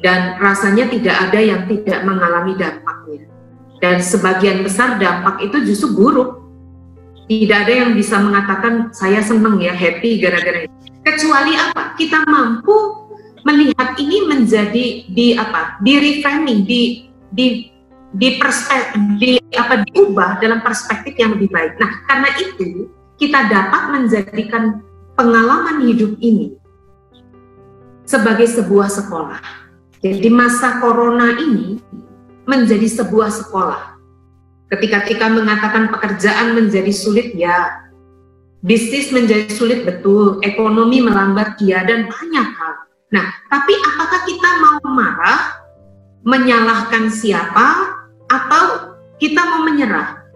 [0.00, 3.28] Dan rasanya tidak ada yang tidak mengalami dampaknya.
[3.80, 6.42] Dan sebagian besar dampak itu justru buruk.
[7.26, 10.76] Tidak ada yang bisa mengatakan saya senang ya, happy gara-gara ini.
[11.02, 11.94] Kecuali apa?
[11.98, 13.06] Kita mampu
[13.46, 17.70] melihat ini menjadi di apa di reframing di di
[18.10, 21.78] di perspektif di apa diubah dalam perspektif yang lebih baik.
[21.78, 24.82] Nah, karena itu kita dapat menjadikan
[25.14, 26.58] pengalaman hidup ini
[28.06, 29.42] sebagai sebuah sekolah.
[30.00, 31.82] Jadi masa corona ini
[32.46, 33.98] menjadi sebuah sekolah.
[34.66, 37.86] Ketika kita mengatakan pekerjaan menjadi sulit, ya
[38.66, 42.74] bisnis menjadi sulit betul, ekonomi melambat ya dan banyak hal.
[43.14, 45.62] Nah, tapi apakah kita mau marah,
[46.26, 47.94] menyalahkan siapa,
[48.26, 50.26] atau kita mau menyerah?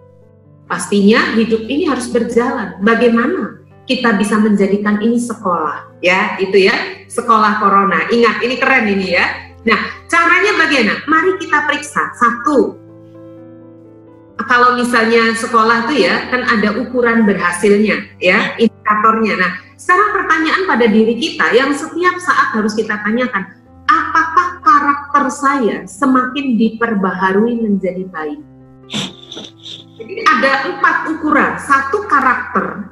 [0.71, 2.79] Pastinya hidup ini harus berjalan.
[2.79, 5.99] Bagaimana kita bisa menjadikan ini sekolah?
[5.99, 8.07] Ya, itu ya, sekolah corona.
[8.07, 9.27] Ingat, ini keren ini ya.
[9.67, 10.93] Nah, caranya bagaimana?
[11.07, 12.11] Mari kita periksa.
[12.19, 12.75] Satu,
[14.43, 19.39] kalau misalnya sekolah itu ya, kan ada ukuran berhasilnya, ya, indikatornya.
[19.39, 23.55] Nah, sekarang pertanyaan pada diri kita yang setiap saat harus kita tanyakan,
[23.87, 28.39] apakah karakter saya semakin diperbaharui menjadi baik?
[29.95, 31.55] Jadi ada empat ukuran.
[31.61, 32.89] Satu karakter,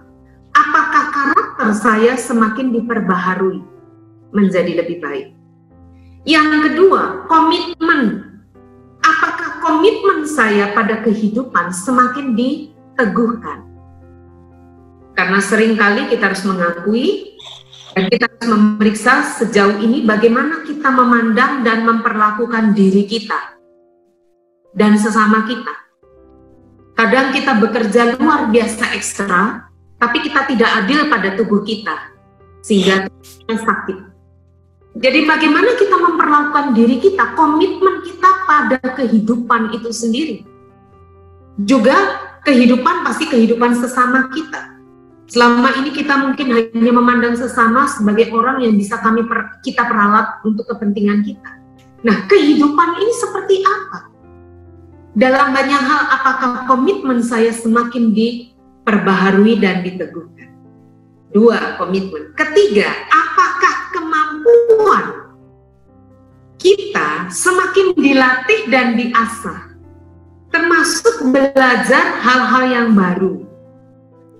[0.55, 3.59] apakah karakter saya semakin diperbaharui
[4.31, 5.38] menjadi lebih baik?
[6.27, 8.27] Yang kedua, komitmen.
[8.99, 13.63] Apakah komitmen saya pada kehidupan semakin diteguhkan?
[15.15, 17.35] Karena sering kali kita harus mengakui
[17.95, 23.59] dan kita harus memeriksa sejauh ini bagaimana kita memandang dan memperlakukan diri kita
[24.75, 25.75] dan sesama kita.
[26.95, 31.95] Kadang kita bekerja luar biasa ekstra, tapi kita tidak adil pada tubuh kita,
[32.59, 33.07] sehingga
[33.47, 34.08] sakit.
[34.97, 40.41] Jadi bagaimana kita memperlakukan diri kita, komitmen kita pada kehidupan itu sendiri.
[41.61, 41.93] Juga
[42.41, 44.81] kehidupan pasti kehidupan sesama kita.
[45.29, 50.41] Selama ini kita mungkin hanya memandang sesama sebagai orang yang bisa kami per, kita peralat
[50.41, 51.51] untuk kepentingan kita.
[52.01, 54.09] Nah, kehidupan ini seperti apa?
[55.13, 60.48] Dalam banyak hal, apakah komitmen saya semakin diperbaharui dan diteguhkan?
[61.29, 62.33] Dua, komitmen.
[62.33, 65.05] Ketiga, apakah kemampuan
[66.57, 69.77] kita semakin dilatih dan diasah?
[70.49, 73.49] Termasuk belajar hal-hal yang baru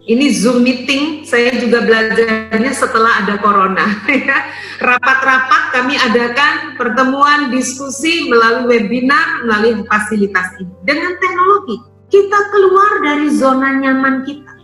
[0.09, 3.85] ini Zoom meeting saya juga belajarnya setelah ada corona.
[4.09, 4.51] Ya.
[4.81, 10.73] Rapat-rapat kami adakan pertemuan diskusi melalui webinar, melalui fasilitas ini.
[10.83, 11.77] Dengan teknologi,
[12.09, 14.59] kita keluar dari zona nyaman kita.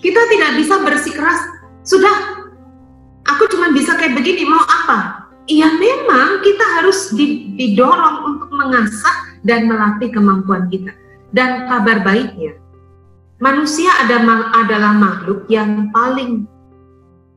[0.00, 1.40] Kita tidak bisa bersikeras,
[1.84, 2.48] sudah,
[3.28, 5.28] aku cuma bisa kayak begini, mau apa?
[5.44, 7.12] Iya memang kita harus
[7.56, 10.94] didorong untuk mengasah dan melatih kemampuan kita.
[11.30, 12.60] Dan kabar baiknya,
[13.40, 16.44] Manusia adalah makhluk yang paling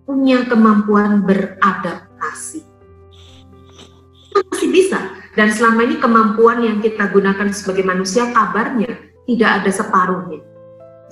[0.04, 2.60] punya kemampuan beradaptasi.
[4.36, 5.00] Masih bisa.
[5.32, 10.44] Dan selama ini kemampuan yang kita gunakan sebagai manusia kabarnya tidak ada separuhnya.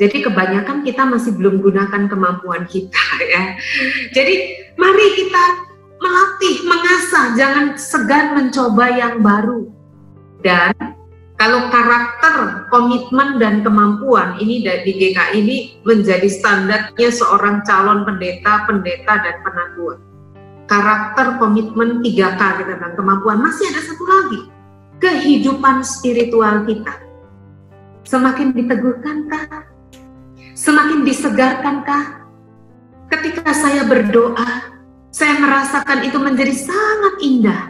[0.01, 3.05] Jadi kebanyakan kita masih belum gunakan kemampuan kita
[3.37, 3.53] ya.
[4.09, 4.35] Jadi
[4.73, 5.43] mari kita
[6.01, 9.69] melatih, mengasah, jangan segan mencoba yang baru.
[10.41, 10.73] Dan
[11.37, 19.21] kalau karakter, komitmen dan kemampuan ini di GKI ini menjadi standarnya seorang calon pendeta, pendeta
[19.21, 20.01] dan penatua.
[20.65, 23.37] Karakter, komitmen 3K kita bilang kemampuan.
[23.37, 24.39] Masih ada satu lagi,
[24.97, 26.93] kehidupan spiritual kita.
[28.05, 29.70] Semakin diteguhkankah?
[30.61, 32.21] Semakin disegarkankah?
[33.11, 34.71] ketika saya berdoa,
[35.11, 37.61] saya merasakan itu menjadi sangat indah,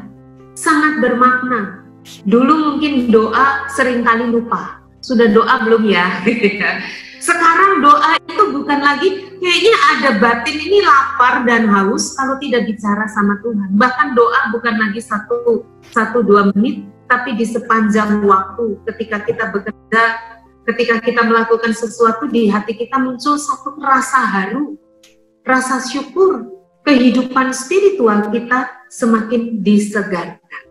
[0.53, 1.81] sangat bermakna.
[2.25, 4.81] Dulu mungkin doa sering kali lupa.
[5.01, 6.21] Sudah doa belum ya?
[7.27, 13.05] Sekarang doa itu bukan lagi kayaknya ada batin ini lapar dan haus kalau tidak bicara
[13.09, 13.77] sama Tuhan.
[13.77, 20.01] Bahkan doa bukan lagi satu satu dua menit, tapi di sepanjang waktu ketika kita bekerja,
[20.69, 24.77] ketika kita melakukan sesuatu di hati kita muncul satu rasa haru,
[25.41, 26.45] rasa syukur,
[26.85, 30.63] kehidupan spiritual kita semakin disegarkan.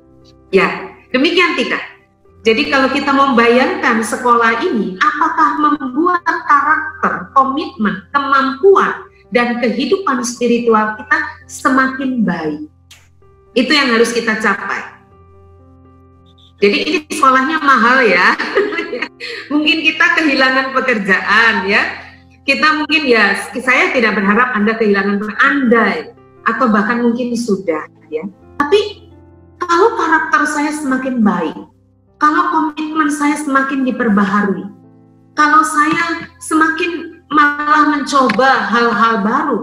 [0.51, 1.79] Ya, demikian Tika.
[2.41, 11.19] Jadi kalau kita membayangkan sekolah ini, apakah membuat karakter, komitmen, kemampuan, dan kehidupan spiritual kita
[11.47, 12.67] semakin baik.
[13.55, 14.83] Itu yang harus kita capai.
[16.61, 18.37] Jadi ini sekolahnya mahal ya.
[19.53, 21.83] mungkin kita kehilangan pekerjaan ya.
[22.41, 26.17] Kita mungkin ya, saya tidak berharap Anda kehilangan Anda
[26.49, 28.25] atau bahkan mungkin sudah ya.
[28.59, 29.11] Tapi
[29.61, 31.57] kalau karakter saya semakin baik,
[32.17, 34.67] kalau komitmen saya semakin diperbaharui,
[35.37, 39.61] kalau saya semakin malah mencoba hal-hal baru,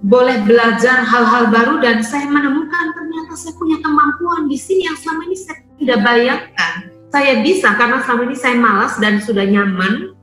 [0.00, 5.28] boleh belajar hal-hal baru dan saya menemukan ternyata saya punya kemampuan di sini yang selama
[5.28, 6.99] ini saya tidak bayangkan.
[7.10, 10.14] Saya bisa karena selama ini saya malas dan sudah nyaman.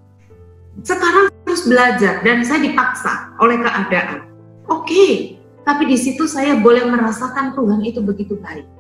[0.82, 4.28] Sekarang harus belajar dan saya dipaksa oleh keadaan.
[4.72, 5.36] Oke,
[5.68, 8.78] tapi di situ saya boleh merasakan Tuhan itu begitu baik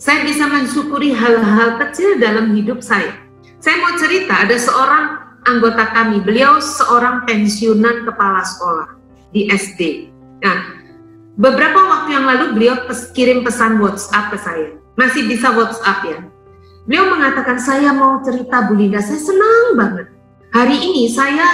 [0.00, 3.12] saya bisa mensyukuri hal-hal kecil dalam hidup saya.
[3.60, 8.96] Saya mau cerita, ada seorang anggota kami, beliau seorang pensiunan kepala sekolah
[9.36, 10.08] di SD.
[10.40, 10.80] Nah,
[11.36, 12.80] beberapa waktu yang lalu beliau
[13.12, 14.72] kirim pesan WhatsApp ke saya.
[14.96, 16.18] Masih bisa WhatsApp ya.
[16.88, 20.06] Beliau mengatakan, saya mau cerita Bu Linda, saya senang banget.
[20.50, 21.46] Hari ini saya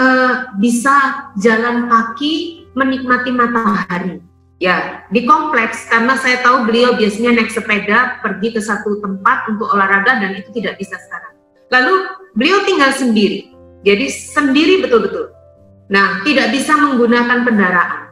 [0.00, 4.18] uh, bisa jalan kaki menikmati matahari
[4.62, 9.66] Ya, di kompleks karena saya tahu beliau biasanya naik sepeda pergi ke satu tempat untuk
[9.74, 11.34] olahraga dan itu tidak bisa sekarang.
[11.74, 11.94] Lalu
[12.38, 13.50] beliau tinggal sendiri,
[13.82, 15.34] jadi sendiri betul-betul.
[15.90, 18.11] Nah, tidak bisa menggunakan kendaraan.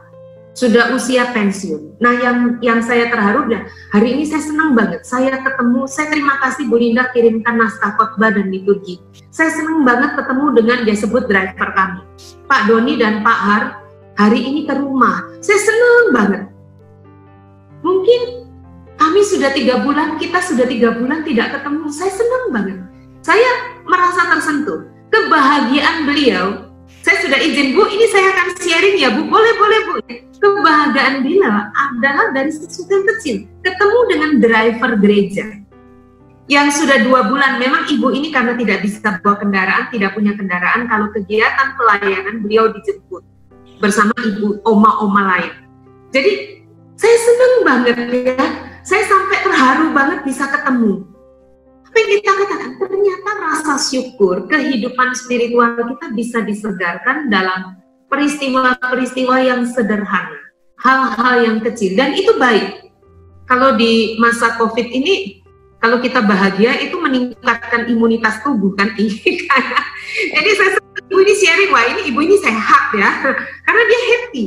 [0.51, 1.95] Sudah usia pensiun.
[2.03, 5.07] Nah, yang yang saya terharu dan hari ini saya senang banget.
[5.07, 8.99] Saya ketemu, saya terima kasih Bu Linda kirimkan naskah khotbah dan liturgi.
[9.31, 12.03] Saya senang banget ketemu dengan dia sebut driver kami,
[12.51, 13.63] Pak Doni dan Pak Har
[14.19, 15.23] hari ini ke rumah.
[15.39, 16.43] Saya senang banget.
[17.81, 18.21] Mungkin
[18.99, 21.87] kami sudah tiga bulan, kita sudah tiga bulan tidak ketemu.
[21.89, 22.77] Saya senang banget.
[23.23, 23.49] Saya
[23.87, 24.85] merasa tersentuh.
[25.11, 26.70] Kebahagiaan beliau,
[27.01, 29.93] saya sudah izin Bu, ini saya akan sharing ya Bu, boleh boleh Bu.
[30.41, 35.61] Kebahagiaan beliau adalah dari sesuatu yang kecil, ketemu dengan driver gereja
[36.51, 40.83] yang sudah dua bulan memang ibu ini karena tidak bisa bawa kendaraan tidak punya kendaraan
[40.91, 43.23] kalau kegiatan pelayanan beliau dijemput
[43.79, 45.53] bersama ibu oma-oma lain.
[46.11, 46.61] Jadi
[46.99, 47.95] saya senang banget
[48.35, 48.45] ya,
[48.83, 51.07] saya sampai terharu banget bisa ketemu.
[51.91, 60.39] Yang kita katakan, ternyata rasa syukur, kehidupan spiritual kita bisa disegarkan dalam peristiwa-peristiwa yang sederhana,
[60.79, 62.91] hal-hal yang kecil, dan itu baik.
[63.47, 65.43] Kalau di masa COVID ini,
[65.83, 68.95] kalau kita bahagia itu meningkatkan imunitas tubuh kan
[70.35, 70.79] Jadi saya
[71.11, 73.09] ibu ini sharing, wah ini ibu ini sehat ya,
[73.67, 74.45] karena dia happy.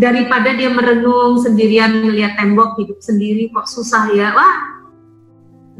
[0.00, 4.79] Daripada dia merenung sendirian melihat tembok hidup sendiri kok susah ya, wah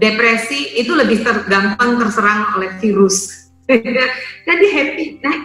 [0.00, 3.46] depresi itu lebih tergampang terserang oleh virus.
[4.48, 5.38] Jadi happy, nah,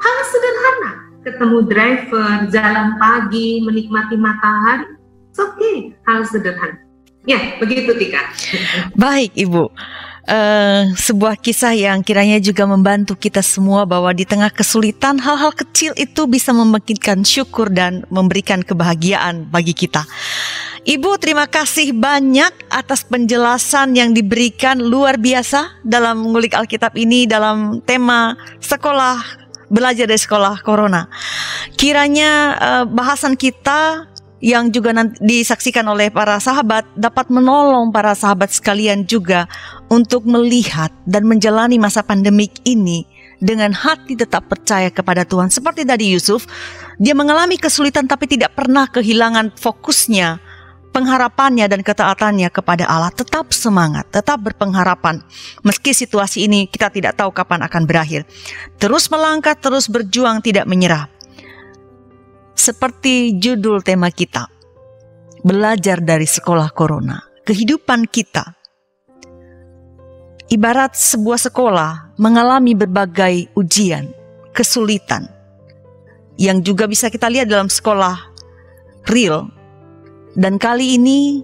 [0.00, 0.92] hal sederhana,
[1.26, 4.96] ketemu driver, jalan pagi, menikmati matahari,
[5.36, 5.76] oke, okay,
[6.08, 6.80] hal sederhana.
[7.26, 8.22] Ya, begitu Tika.
[8.94, 9.66] Baik, Ibu
[10.26, 15.94] uh, sebuah kisah yang kiranya juga membantu kita semua bahwa di tengah kesulitan hal-hal kecil
[15.96, 20.04] itu bisa membangkitkan syukur dan memberikan kebahagiaan bagi kita.
[20.86, 27.82] Ibu terima kasih banyak atas penjelasan yang diberikan luar biasa dalam mengulik Alkitab ini dalam
[27.82, 29.18] tema sekolah
[29.66, 31.10] belajar dari sekolah corona.
[31.74, 34.06] Kiranya uh, bahasan kita
[34.38, 39.50] yang juga nanti disaksikan oleh para sahabat dapat menolong para sahabat sekalian juga
[39.90, 43.02] untuk melihat dan menjalani masa pandemik ini
[43.42, 45.50] dengan hati tetap percaya kepada Tuhan.
[45.50, 46.46] Seperti tadi Yusuf,
[46.96, 50.45] dia mengalami kesulitan tapi tidak pernah kehilangan fokusnya,
[50.96, 53.12] pengharapannya dan ketaatannya kepada Allah.
[53.12, 55.20] Tetap semangat, tetap berpengharapan.
[55.60, 58.24] Meski situasi ini kita tidak tahu kapan akan berakhir.
[58.80, 61.12] Terus melangkah, terus berjuang, tidak menyerah
[62.56, 64.48] seperti judul tema kita,
[65.44, 68.56] belajar dari sekolah corona, kehidupan kita.
[70.50, 74.10] Ibarat sebuah sekolah mengalami berbagai ujian,
[74.50, 75.36] kesulitan.
[76.36, 78.28] yang juga bisa kita lihat dalam sekolah
[79.08, 79.48] real.
[80.36, 81.40] Dan kali ini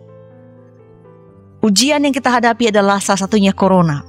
[1.64, 4.05] ujian yang kita hadapi adalah salah satunya corona.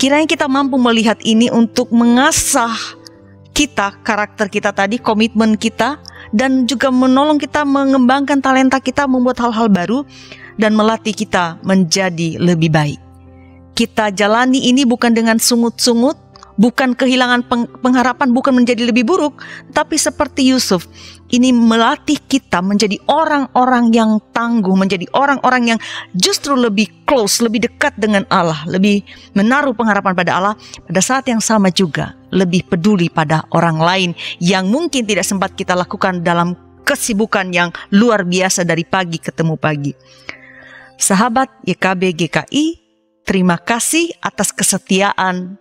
[0.00, 2.72] Kiranya kita mampu melihat ini untuk mengasah
[3.56, 5.96] kita, karakter kita tadi, komitmen kita,
[6.36, 10.04] dan juga menolong kita mengembangkan talenta kita, membuat hal-hal baru,
[10.60, 13.00] dan melatih kita menjadi lebih baik.
[13.72, 16.16] Kita jalani ini bukan dengan sungut-sungut,
[16.60, 17.48] bukan kehilangan
[17.80, 19.40] pengharapan, bukan menjadi lebih buruk,
[19.72, 20.84] tapi seperti Yusuf,
[21.34, 25.78] ini melatih kita menjadi orang-orang yang tangguh, menjadi orang-orang yang
[26.14, 29.02] justru lebih close, lebih dekat dengan Allah, lebih
[29.34, 30.54] menaruh pengharapan pada Allah,
[30.86, 34.10] pada saat yang sama juga lebih peduli pada orang lain
[34.42, 36.54] yang mungkin tidak sempat kita lakukan dalam
[36.86, 39.92] kesibukan yang luar biasa dari pagi ketemu pagi.
[40.96, 42.64] Sahabat YKB GKI,
[43.26, 45.58] terima kasih atas kesetiaan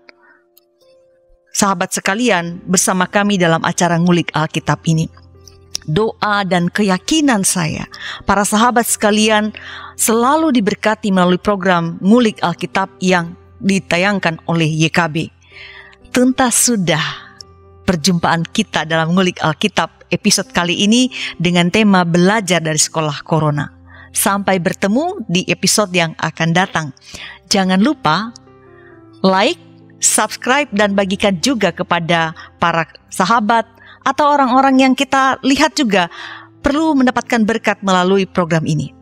[1.56, 5.25] sahabat sekalian bersama kami dalam acara ngulik Alkitab ini.
[5.86, 7.86] Doa dan keyakinan saya,
[8.26, 9.54] para sahabat sekalian
[9.94, 15.30] selalu diberkati melalui program ngulik Alkitab yang ditayangkan oleh YKB.
[16.10, 17.02] Tuntas sudah
[17.86, 23.70] perjumpaan kita dalam ngulik Alkitab episode kali ini dengan tema belajar dari sekolah corona.
[24.16, 26.88] Sampai bertemu di episode yang akan datang.
[27.52, 28.32] Jangan lupa
[29.22, 29.60] like,
[30.00, 33.68] subscribe dan bagikan juga kepada para sahabat
[34.06, 36.08] atau orang-orang yang kita lihat juga
[36.62, 38.94] perlu mendapatkan berkat melalui program ini.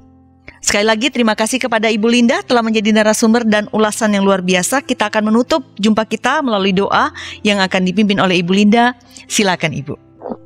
[0.64, 4.80] Sekali lagi terima kasih kepada Ibu Linda telah menjadi narasumber dan ulasan yang luar biasa.
[4.80, 7.12] Kita akan menutup jumpa kita melalui doa
[7.44, 8.96] yang akan dipimpin oleh Ibu Linda.
[9.28, 9.94] Silakan Ibu.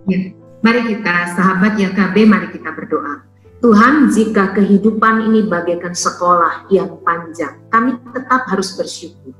[0.10, 0.34] Ya,
[0.66, 3.22] mari kita sahabat YKB mari kita berdoa.
[3.62, 9.34] Tuhan, jika kehidupan ini bagaikan sekolah yang panjang, kami tetap harus bersyukur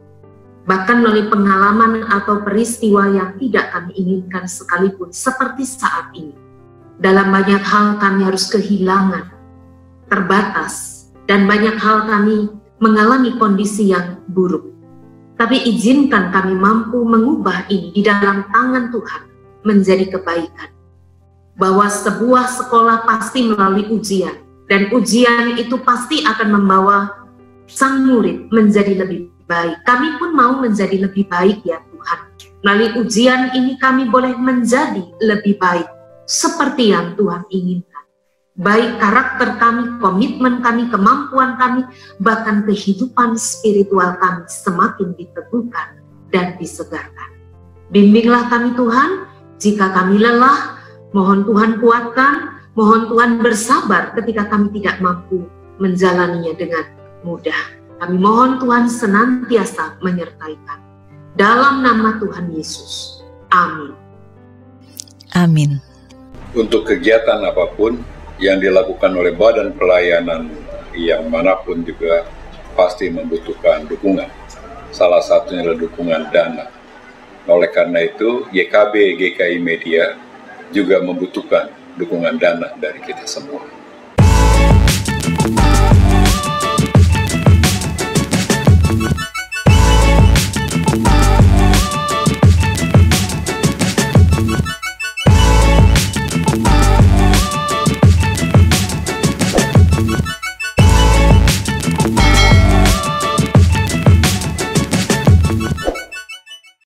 [0.68, 6.36] bahkan melalui pengalaman atau peristiwa yang tidak kami inginkan sekalipun, seperti saat ini.
[7.00, 9.32] Dalam banyak hal kami harus kehilangan,
[10.12, 12.52] terbatas, dan banyak hal kami
[12.84, 14.76] mengalami kondisi yang buruk.
[15.40, 19.24] Tapi izinkan kami mampu mengubah ini di dalam tangan Tuhan
[19.64, 20.70] menjadi kebaikan.
[21.58, 24.36] Bahwa sebuah sekolah pasti melalui ujian,
[24.68, 27.24] dan ujian itu pasti akan membawa
[27.70, 29.82] sang murid menjadi lebih baik.
[29.88, 32.20] Kami pun mau menjadi lebih baik ya Tuhan.
[32.62, 35.88] Melalui ujian ini kami boleh menjadi lebih baik
[36.28, 38.04] seperti yang Tuhan inginkan.
[38.58, 41.86] Baik karakter kami, komitmen kami, kemampuan kami,
[42.18, 46.02] bahkan kehidupan spiritual kami semakin diteguhkan
[46.34, 47.30] dan disegarkan.
[47.94, 49.30] Bimbinglah kami Tuhan,
[49.62, 50.74] jika kami lelah,
[51.14, 55.46] mohon Tuhan kuatkan, mohon Tuhan bersabar ketika kami tidak mampu
[55.78, 56.86] menjalaninya dengan
[57.22, 57.77] mudah.
[57.98, 60.86] Kami mohon Tuhan senantiasa menyertai kami.
[61.34, 63.26] Dalam nama Tuhan Yesus.
[63.50, 63.98] Amin.
[65.34, 65.82] Amin.
[66.54, 67.98] Untuk kegiatan apa pun
[68.38, 70.46] yang dilakukan oleh badan pelayanan
[70.94, 72.30] yang mana pun juga
[72.78, 74.30] pasti membutuhkan dukungan.
[74.94, 76.70] Salah satunya adalah dukungan dana.
[77.50, 80.14] Oleh karena itu, YKB GKI Media
[80.70, 83.66] juga membutuhkan dukungan dana dari kita semua.